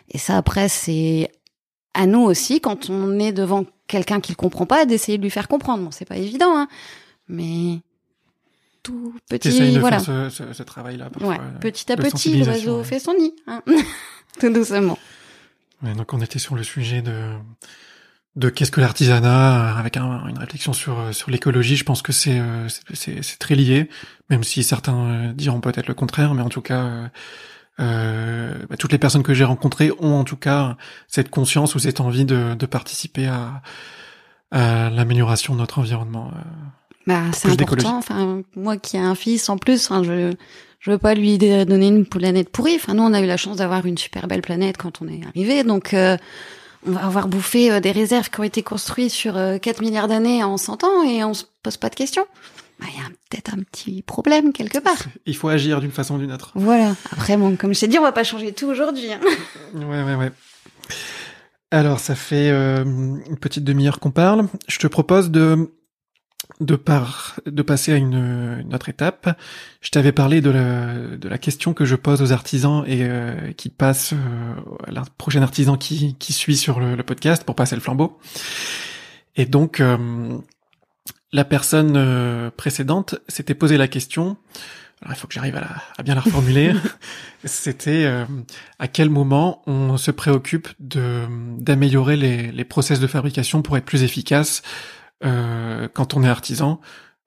[0.09, 1.29] et ça après c'est
[1.93, 5.29] à nous aussi quand on est devant quelqu'un qui le comprend pas d'essayer de lui
[5.31, 5.83] faire comprendre.
[5.83, 6.67] Bon c'est pas évident, hein,
[7.27, 7.79] mais
[8.89, 9.99] tout T'essayes petit de voilà.
[9.99, 11.29] faire ce, ce, ce travail-là parfois.
[11.31, 12.83] Ouais, euh, petit à petit, sensibilisation, l'oiseau ouais.
[12.85, 13.61] fait son nid, hein.
[14.39, 14.97] tout doucement.
[15.83, 17.33] Ouais, donc on était sur le sujet de
[18.35, 21.75] de qu'est-ce que l'artisanat, euh, avec un- une réflexion sur euh, sur l'écologie.
[21.75, 22.41] Je pense que c'est
[22.93, 23.89] c'est- c'est très lié,
[24.29, 27.09] même si certains diront peut-être le contraire, mais en tout cas.
[27.79, 30.75] euh, bah, toutes les personnes que j'ai rencontrées ont en tout cas
[31.07, 33.61] cette conscience ou cette envie de, de participer à,
[34.51, 36.29] à l'amélioration de notre environnement.
[37.07, 37.97] Bah, c'est important.
[37.97, 40.33] Enfin, moi qui ai un fils en plus, hein, je
[40.79, 42.75] je veux pas lui donner une planète pourrie.
[42.75, 45.25] Enfin, nous, on a eu la chance d'avoir une super belle planète quand on est
[45.27, 46.15] arrivé, donc euh,
[46.87, 50.07] on va avoir bouffé euh, des réserves qui ont été construites sur euh, 4 milliards
[50.07, 52.25] d'années en 100 ans et on se pose pas de questions.
[52.79, 54.97] Bah, Il y a peut-être un petit problème quelque part.
[55.25, 56.51] Il faut agir d'une façon ou d'une autre.
[56.55, 56.95] Voilà.
[57.11, 59.11] Après, bon, comme je t'ai dit, on va pas changer tout aujourd'hui.
[59.11, 59.19] Hein.
[59.73, 60.31] Ouais, ouais, ouais.
[61.71, 64.47] Alors, ça fait euh, une petite demi-heure qu'on parle.
[64.67, 65.71] Je te propose de
[66.59, 69.39] de par de passer à une, une autre étape.
[69.81, 73.51] Je t'avais parlé de la de la question que je pose aux artisans et euh,
[73.53, 74.17] qui passe euh,
[74.85, 78.19] à la prochaine artisan qui qui suit sur le, le podcast pour passer le flambeau.
[79.35, 80.37] Et donc euh,
[81.31, 84.35] la personne euh, précédente s'était posé la question.
[85.01, 86.73] Alors il faut que j'arrive à, la- à bien la reformuler.
[87.45, 88.25] C'était euh,
[88.79, 91.21] à quel moment on se préoccupe de
[91.57, 94.61] d'améliorer les, les process de fabrication pour être plus efficace
[95.23, 96.79] euh, quand on est artisan.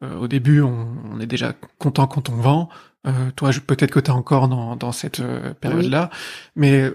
[0.02, 2.68] Euh, au début, on, on est déjà content quand on vend.
[3.06, 6.10] Euh, toi, peut-être que tu es encore dans, dans cette euh, période-là,
[6.56, 6.92] mais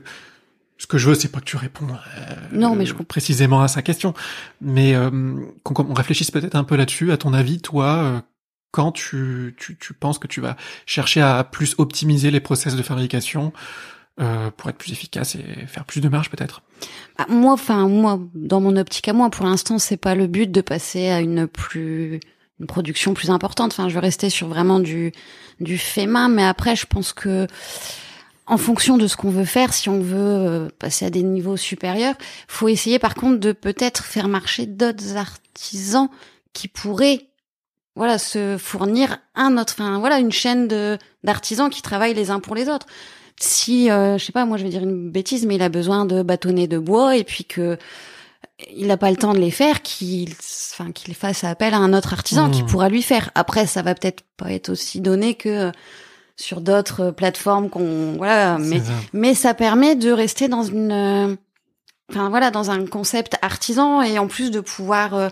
[0.78, 3.68] ce que je veux, c'est pas que tu réponds euh, Non, mais je précisément à
[3.68, 4.14] sa question,
[4.62, 7.12] mais euh, qu'on réfléchisse peut-être un peu là-dessus.
[7.12, 8.22] À ton avis, toi, euh,
[8.72, 12.84] quand tu, tu, tu penses que tu vas chercher à plus optimiser les process de
[12.84, 13.54] fabrication
[14.20, 16.64] euh, pour être plus efficace et faire plus de marge peut-être.
[17.18, 20.52] Bah, moi, enfin moi, dans mon optique à moi, pour l'instant, c'est pas le but
[20.52, 22.20] de passer à une plus
[22.60, 23.74] une production plus importante.
[23.74, 25.12] Enfin, je veux rester sur vraiment du
[25.60, 27.48] du fait main, mais après, je pense que
[28.48, 31.58] en fonction de ce qu'on veut faire, si on veut euh, passer à des niveaux
[31.58, 32.16] supérieurs,
[32.48, 36.10] faut essayer par contre de peut-être faire marcher d'autres artisans
[36.54, 37.28] qui pourraient
[37.96, 42.40] voilà se fournir un autre enfin voilà une chaîne de d'artisans qui travaillent les uns
[42.40, 42.88] pour les autres
[43.40, 46.06] si euh, je sais pas moi je vais dire une bêtise mais il a besoin
[46.06, 47.78] de bâtonnets de bois et puis que
[48.76, 50.32] il n'a pas le temps de les faire qu'il
[50.74, 52.52] enfin qu'il fasse appel à un autre artisan Mmh.
[52.52, 55.72] qui pourra lui faire après ça va peut-être pas être aussi donné que
[56.36, 58.92] sur d'autres plateformes qu'on voilà mais ça.
[59.14, 61.36] mais ça permet de rester dans une euh,
[62.12, 65.30] enfin voilà dans un concept artisan et en plus de pouvoir euh,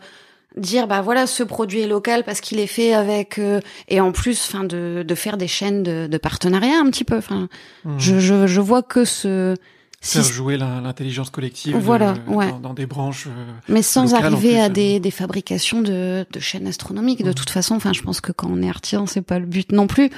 [0.58, 4.12] dire bah voilà ce produit est local parce qu'il est fait avec euh, et en
[4.12, 7.50] plus enfin de, de faire des chaînes de, de partenariat un petit peu enfin
[7.84, 8.00] Mhm.
[8.00, 9.56] je, je je vois que ce
[10.02, 12.54] faire jouer l'intelligence collective voilà, ouais.
[12.62, 13.26] dans, des branches.
[13.26, 17.24] Euh, Mais sans arriver à des, des, fabrications de, de, chaînes astronomiques.
[17.24, 17.34] De mmh.
[17.34, 19.88] toute façon, enfin, je pense que quand on est artisan, c'est pas le but non
[19.88, 20.12] plus.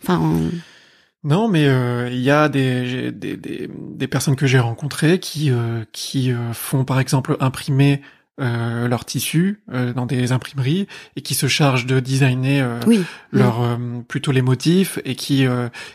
[0.00, 0.20] Enfin.
[1.24, 5.50] Non, mais euh, il y a des, des, des, des personnes que j'ai rencontrées qui
[5.50, 8.02] euh, qui font par exemple imprimer
[8.38, 13.78] euh, leur tissu euh, dans des imprimeries et qui se chargent de designer euh, leur
[14.08, 15.46] plutôt les motifs et qui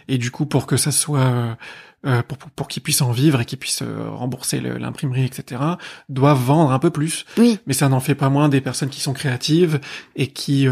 [0.07, 1.57] et du coup pour que ça soit
[2.03, 5.61] pour, pour, qu'ils puissent en vivre et qu'ils puissent rembourser l'imprimerie, etc.,
[6.09, 7.25] doivent vendre un peu plus.
[7.37, 7.59] Oui.
[7.67, 9.79] Mais ça n'en fait pas moins des personnes qui sont créatives
[10.15, 10.67] et qui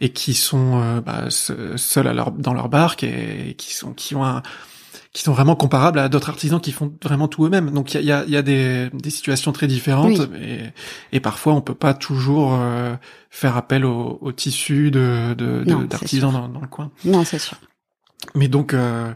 [0.00, 4.16] et qui sont bah, seules à leur, dans leur barque et, et qui sont qui
[4.16, 4.42] ont un,
[5.12, 7.70] qui sont vraiment comparables à d'autres artisans qui font vraiment tout eux-mêmes.
[7.70, 10.60] Donc il y a, y a, des, des, situations très différentes et,
[11.12, 12.94] et, parfois on peut pas toujours euh,
[13.30, 15.34] faire appel au, au tissu de
[15.88, 16.90] d'artisans dans, dans, le coin.
[17.04, 17.58] Non, c'est sûr.
[18.34, 19.12] Mais donc, euh,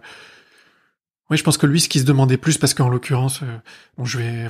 [1.30, 3.58] oui, je pense que lui, ce qui se demandait plus, parce qu'en l'occurrence, euh,
[3.96, 4.48] bon, je vais, euh,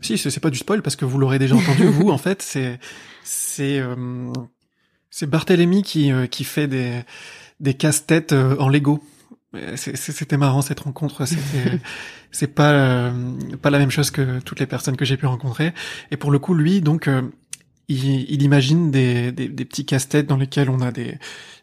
[0.00, 2.78] si c'est pas du spoil parce que vous l'aurez déjà entendu vous, en fait, c'est
[3.24, 3.82] c'est
[5.10, 7.02] c'est Barthélemy qui qui fait des
[7.60, 9.02] des casse-têtes en Lego.
[9.76, 11.24] C'était marrant cette rencontre.
[11.24, 11.80] C'était,
[12.30, 13.12] c'est pas euh,
[13.62, 15.72] pas la même chose que toutes les personnes que j'ai pu rencontrer.
[16.10, 17.22] Et pour le coup, lui, donc, euh,
[17.88, 21.18] il, il, imagine des, des, des petits casse-têtes dans lesquels on a des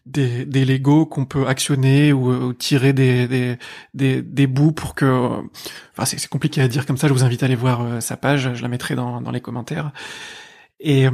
[0.08, 3.58] des, des Lego qu'on peut actionner ou, tirer des, des,
[3.94, 5.30] des, des, bouts pour que.
[5.98, 7.08] Enfin, c'est compliqué à dire comme ça.
[7.08, 8.54] Je vous invite à aller voir euh, sa page.
[8.56, 9.92] Je la mettrai dans, dans les commentaires.
[10.80, 11.08] Et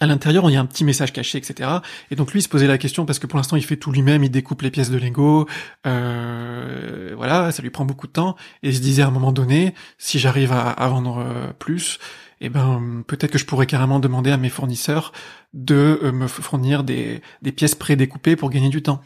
[0.00, 1.70] à l'intérieur, il y a un petit message caché, etc.
[2.10, 3.90] Et donc lui, il se posait la question parce que pour l'instant, il fait tout
[3.90, 5.48] lui-même, il découpe les pièces de Lego,
[5.86, 8.36] euh, voilà, ça lui prend beaucoup de temps.
[8.62, 11.98] Et il se disait à un moment donné, si j'arrive à, vendre euh, plus,
[12.40, 15.12] eh ben peut-être que je pourrais carrément demander à mes fournisseurs
[15.54, 19.00] de euh, me fournir des, des pièces prédécoupées pour gagner du temps.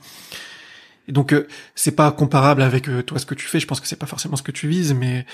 [1.09, 1.35] Et donc
[1.75, 3.59] c'est pas comparable avec toi ce que tu fais.
[3.59, 5.27] Je pense que c'est pas forcément ce que tu vises, mais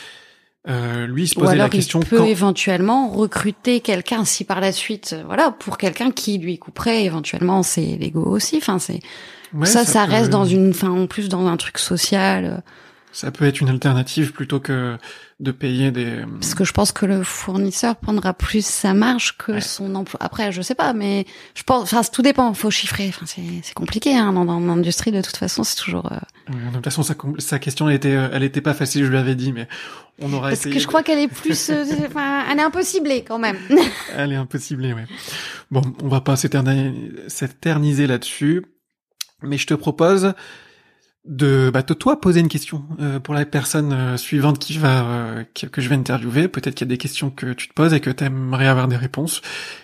[0.69, 2.01] euh, lui il se posait la question.
[2.01, 6.59] Il peut éventuellement recruter quelqu'un si par la suite, euh, voilà, pour quelqu'un qui lui
[6.59, 8.57] couperait éventuellement ses Lego aussi.
[8.57, 9.01] Enfin, c'est
[9.65, 12.63] ça, ça, reste dans une, enfin, en plus dans un truc social.
[13.13, 14.97] Ça peut être une alternative plutôt que
[15.41, 16.25] de payer des.
[16.41, 20.19] Parce que je pense que le fournisseur prendra plus sa marge que son emploi.
[20.23, 22.53] Après, je sais pas, mais je pense, enfin, tout dépend.
[22.55, 23.09] Faut chiffrer.
[23.09, 25.11] Enfin, c'est compliqué hein, dans, dans l'industrie.
[25.11, 26.11] De toute façon, c'est toujours.
[26.13, 26.19] Euh...
[26.71, 29.05] de toute façon, sa, sa question, elle était, euh, elle était pas facile.
[29.05, 29.69] Je lui avais dit, mais
[30.21, 32.83] on aura Parce que je crois qu'elle est plus, euh, enfin, elle est un peu
[32.83, 33.59] ciblée quand même.
[34.17, 35.07] elle est un peu ciblée, ouais.
[35.71, 38.65] Bon, on va pas s'éterniser là-dessus,
[39.43, 40.35] mais je te propose
[41.25, 45.05] de bah, de toi poser une question euh, pour la personne euh, suivante qui va
[45.05, 46.49] euh, que, je vais interviewer.
[46.49, 48.89] Peut-être qu'il y a des questions que tu te poses et que tu aimerais avoir
[48.89, 49.43] des réponses.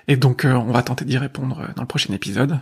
[0.08, 2.58] Et donc on va tenter d'y répondre dans le prochain épisode.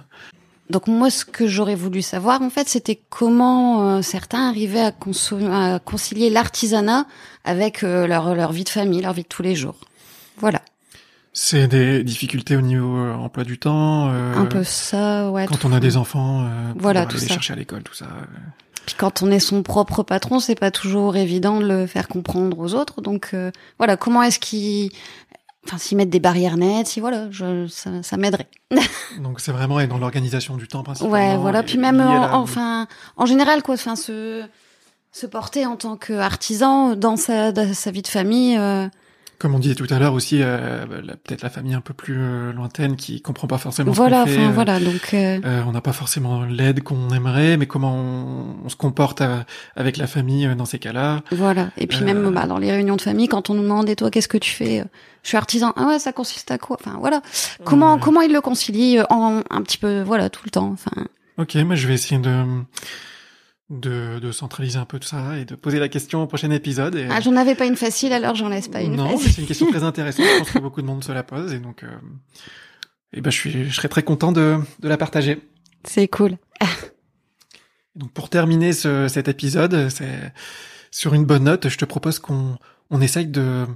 [0.71, 4.95] Donc moi, ce que j'aurais voulu savoir, en fait, c'était comment certains arrivaient à,
[5.51, 7.07] à concilier l'artisanat
[7.45, 9.77] avec leur, leur vie de famille, leur vie de tous les jours.
[10.39, 10.63] Voilà.
[11.33, 14.09] C'est des difficultés au niveau emploi du temps.
[14.09, 15.47] un peu ça, ouais.
[15.47, 17.35] Quand on a des enfants, voilà, tout les ça.
[17.35, 18.07] chercher à l'école, tout ça.
[18.87, 22.59] Puis quand on est son propre patron, c'est pas toujours évident de le faire comprendre
[22.59, 23.01] aux autres.
[23.01, 24.91] Donc euh, voilà, comment est-ce qu'ils,
[25.67, 28.49] enfin, s'ils mettent des barrières nettes, si voilà, je, ça, ça m'aiderait.
[29.21, 31.15] Donc c'est vraiment dans l'organisation du temps principalement.
[31.15, 31.63] Ouais, voilà.
[31.63, 34.43] Puis même, enfin, en général, quoi, enfin, se
[35.15, 38.57] se porter en tant qu'artisan dans sa, dans sa vie de famille.
[38.57, 38.89] Euh,
[39.43, 40.87] comme on disait tout à l'heure aussi, euh,
[41.25, 44.39] peut-être la famille un peu plus euh, lointaine qui comprend pas forcément voilà, ce fait.
[44.39, 47.97] Enfin, voilà, donc euh, euh, on n'a pas forcément l'aide qu'on aimerait, mais comment
[48.65, 49.21] on, se comporte
[49.75, 51.23] avec la famille dans ces cas-là.
[51.33, 51.71] Voilà.
[51.77, 54.13] Et puis même bah, dans les réunions de famille, quand on nous demande et toi
[54.13, 54.85] qu'est-ce que tu fais,
[55.25, 55.73] je suis artisan.
[55.75, 56.77] Ah ouais, ça consiste à quoi?
[56.79, 57.21] Enfin voilà.
[57.65, 60.71] Comment comment il le concilie en un petit peu voilà tout le temps.
[60.73, 61.09] Enfin.
[61.37, 62.45] Ok, moi je vais essayer de
[63.73, 66.95] de, de, centraliser un peu tout ça et de poser la question au prochain épisode.
[66.95, 67.07] Et...
[67.11, 69.71] Ah, j'en avais pas une facile, alors j'en laisse pas une non, c'est une question
[69.71, 70.27] très intéressante.
[70.27, 71.89] je pense que beaucoup de monde se la pose et donc, euh,
[73.13, 75.41] et ben, je suis, je serais très content de, de la partager.
[75.85, 76.37] C'est cool.
[77.97, 80.33] donc, pour terminer ce, cet épisode, c'est
[80.91, 82.59] sur une bonne note, je te propose qu'on
[82.91, 83.67] on essaye de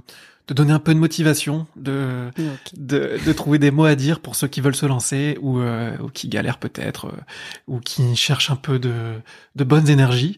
[0.47, 2.31] de donner un peu de motivation, de,
[2.75, 5.95] de, de, trouver des mots à dire pour ceux qui veulent se lancer ou, euh,
[6.01, 7.21] ou qui galèrent peut-être euh,
[7.67, 9.13] ou qui cherchent un peu de,
[9.55, 10.37] de bonnes énergies.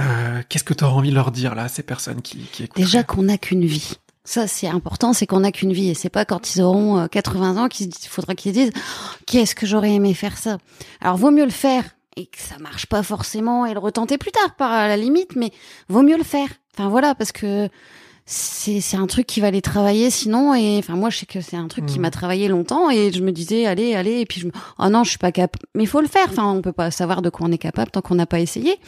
[0.00, 2.76] Euh, Qu'est-ce que tu auras envie de leur dire là, ces personnes qui, qui écoutent
[2.76, 3.94] Déjà qu'on n'a qu'une vie.
[4.24, 7.56] Ça, c'est important, c'est qu'on n'a qu'une vie et c'est pas quand ils auront 80
[7.56, 8.72] euh, ans qu'il faudra qu'ils disent
[9.24, 10.58] qu'est-ce que j'aurais aimé faire ça?
[11.00, 11.84] Alors vaut mieux le faire
[12.16, 15.50] et que ça marche pas forcément et le retenter plus tard par la limite, mais
[15.88, 16.48] vaut mieux le faire.
[16.74, 17.70] Enfin voilà, parce que
[18.30, 21.40] c'est c'est un truc qui va les travailler sinon et enfin moi je sais que
[21.40, 22.10] c'est un truc qui m'a mmh.
[22.10, 25.08] travaillé longtemps et je me disais allez allez et puis je me oh non je
[25.08, 27.46] suis pas capable mais il faut le faire enfin on peut pas savoir de quoi
[27.48, 28.78] on est capable tant qu'on n'a pas essayé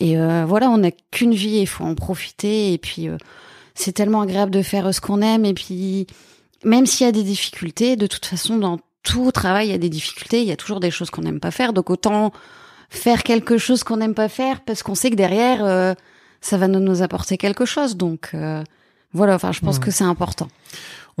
[0.00, 2.72] Et euh, voilà, on n'a qu'une vie, il faut en profiter.
[2.72, 3.18] Et puis, euh,
[3.74, 5.44] c'est tellement agréable de faire ce qu'on aime.
[5.44, 6.06] Et puis,
[6.64, 9.78] même s'il y a des difficultés, de toute façon, dans tout travail, il y a
[9.78, 10.40] des difficultés.
[10.40, 11.74] Il y a toujours des choses qu'on n'aime pas faire.
[11.74, 12.32] Donc, autant
[12.88, 15.94] faire quelque chose qu'on n'aime pas faire parce qu'on sait que derrière, euh,
[16.40, 17.96] ça va nous apporter quelque chose.
[17.96, 18.34] Donc,
[19.12, 20.48] voilà, enfin, je pense que c'est important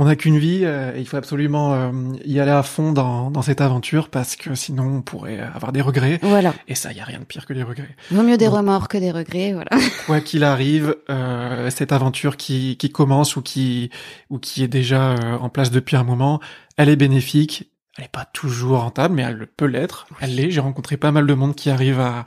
[0.00, 1.90] on n'a qu'une vie euh, et il faut absolument euh,
[2.24, 5.82] y aller à fond dans, dans, cette aventure parce que sinon on pourrait avoir des
[5.82, 6.18] regrets.
[6.22, 6.54] Voilà.
[6.68, 7.94] Et ça, il y a rien de pire que les regrets.
[8.10, 9.70] Vaut mieux des remords que des regrets, voilà.
[10.06, 13.90] Quoi qu'il arrive, euh, cette aventure qui, qui commence ou qui
[14.30, 16.40] ou qui est déjà en place depuis un moment,
[16.78, 17.70] elle est bénéfique.
[17.98, 20.06] Elle n'est pas toujours rentable, mais elle peut l'être.
[20.20, 20.50] Elle l'est.
[20.50, 22.24] J'ai rencontré pas mal de monde qui arrive à,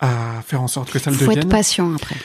[0.00, 1.32] à faire en sorte que ça le devienne.
[1.32, 2.16] Faut être patient après.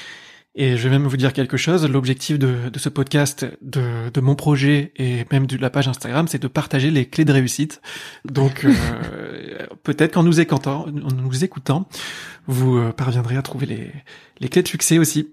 [0.56, 4.20] Et je vais même vous dire quelque chose, l'objectif de, de, ce podcast, de, de,
[4.22, 7.82] mon projet et même de la page Instagram, c'est de partager les clés de réussite.
[8.26, 8.74] Donc euh,
[9.84, 11.88] peut-être qu'en nous écoutant, en nous écoutant,
[12.48, 13.92] vous euh, parviendrez à trouver les,
[14.40, 15.30] les clés de succès aussi.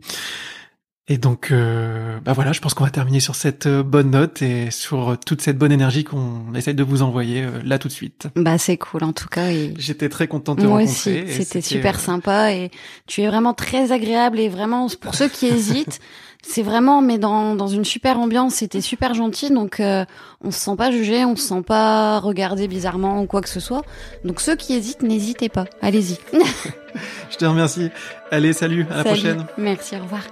[1.09, 4.43] Et donc, euh, bah voilà, je pense qu'on va terminer sur cette euh, bonne note
[4.43, 7.93] et sur toute cette bonne énergie qu'on essaye de vous envoyer euh, là tout de
[7.93, 8.27] suite.
[8.35, 9.51] Bah c'est cool en tout cas.
[9.51, 9.73] Et...
[9.79, 11.23] J'étais très contente de te rencontrer.
[11.23, 12.73] Moi aussi, c'était super sympa et
[13.07, 16.01] tu es vraiment très agréable et vraiment pour ceux qui hésitent,
[16.43, 18.55] c'est vraiment mais dans dans une super ambiance.
[18.55, 23.23] C'était super gentil donc on se sent pas jugé, on se sent pas regardé bizarrement
[23.23, 23.83] ou quoi que ce soit.
[24.25, 26.19] Donc ceux qui hésitent, n'hésitez pas, allez-y.
[27.31, 27.91] Je te remercie.
[28.33, 29.47] Allez, salut, à la prochaine.
[29.57, 30.23] Merci, au revoir.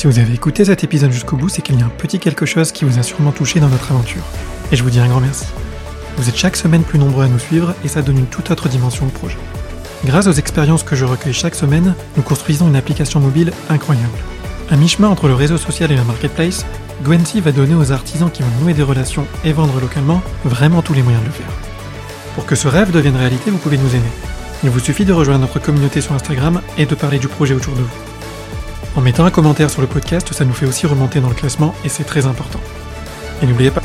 [0.00, 2.46] Si vous avez écouté cet épisode jusqu'au bout, c'est qu'il y a un petit quelque
[2.46, 4.22] chose qui vous a sûrement touché dans notre aventure.
[4.72, 5.44] Et je vous dis un grand merci.
[6.16, 8.70] Vous êtes chaque semaine plus nombreux à nous suivre et ça donne une toute autre
[8.70, 9.36] dimension au projet.
[10.06, 14.16] Grâce aux expériences que je recueille chaque semaine, nous construisons une application mobile incroyable.
[14.70, 16.64] À mi-chemin entre le réseau social et la marketplace,
[17.04, 20.94] Gwency va donner aux artisans qui vont nouer des relations et vendre localement vraiment tous
[20.94, 21.52] les moyens de le faire.
[22.36, 24.10] Pour que ce rêve devienne réalité, vous pouvez nous aider.
[24.64, 27.74] Il vous suffit de rejoindre notre communauté sur Instagram et de parler du projet autour
[27.74, 28.09] de vous.
[28.96, 31.74] En mettant un commentaire sur le podcast, ça nous fait aussi remonter dans le classement
[31.84, 32.60] et c'est très important.
[33.40, 33.82] Et n'oubliez pas,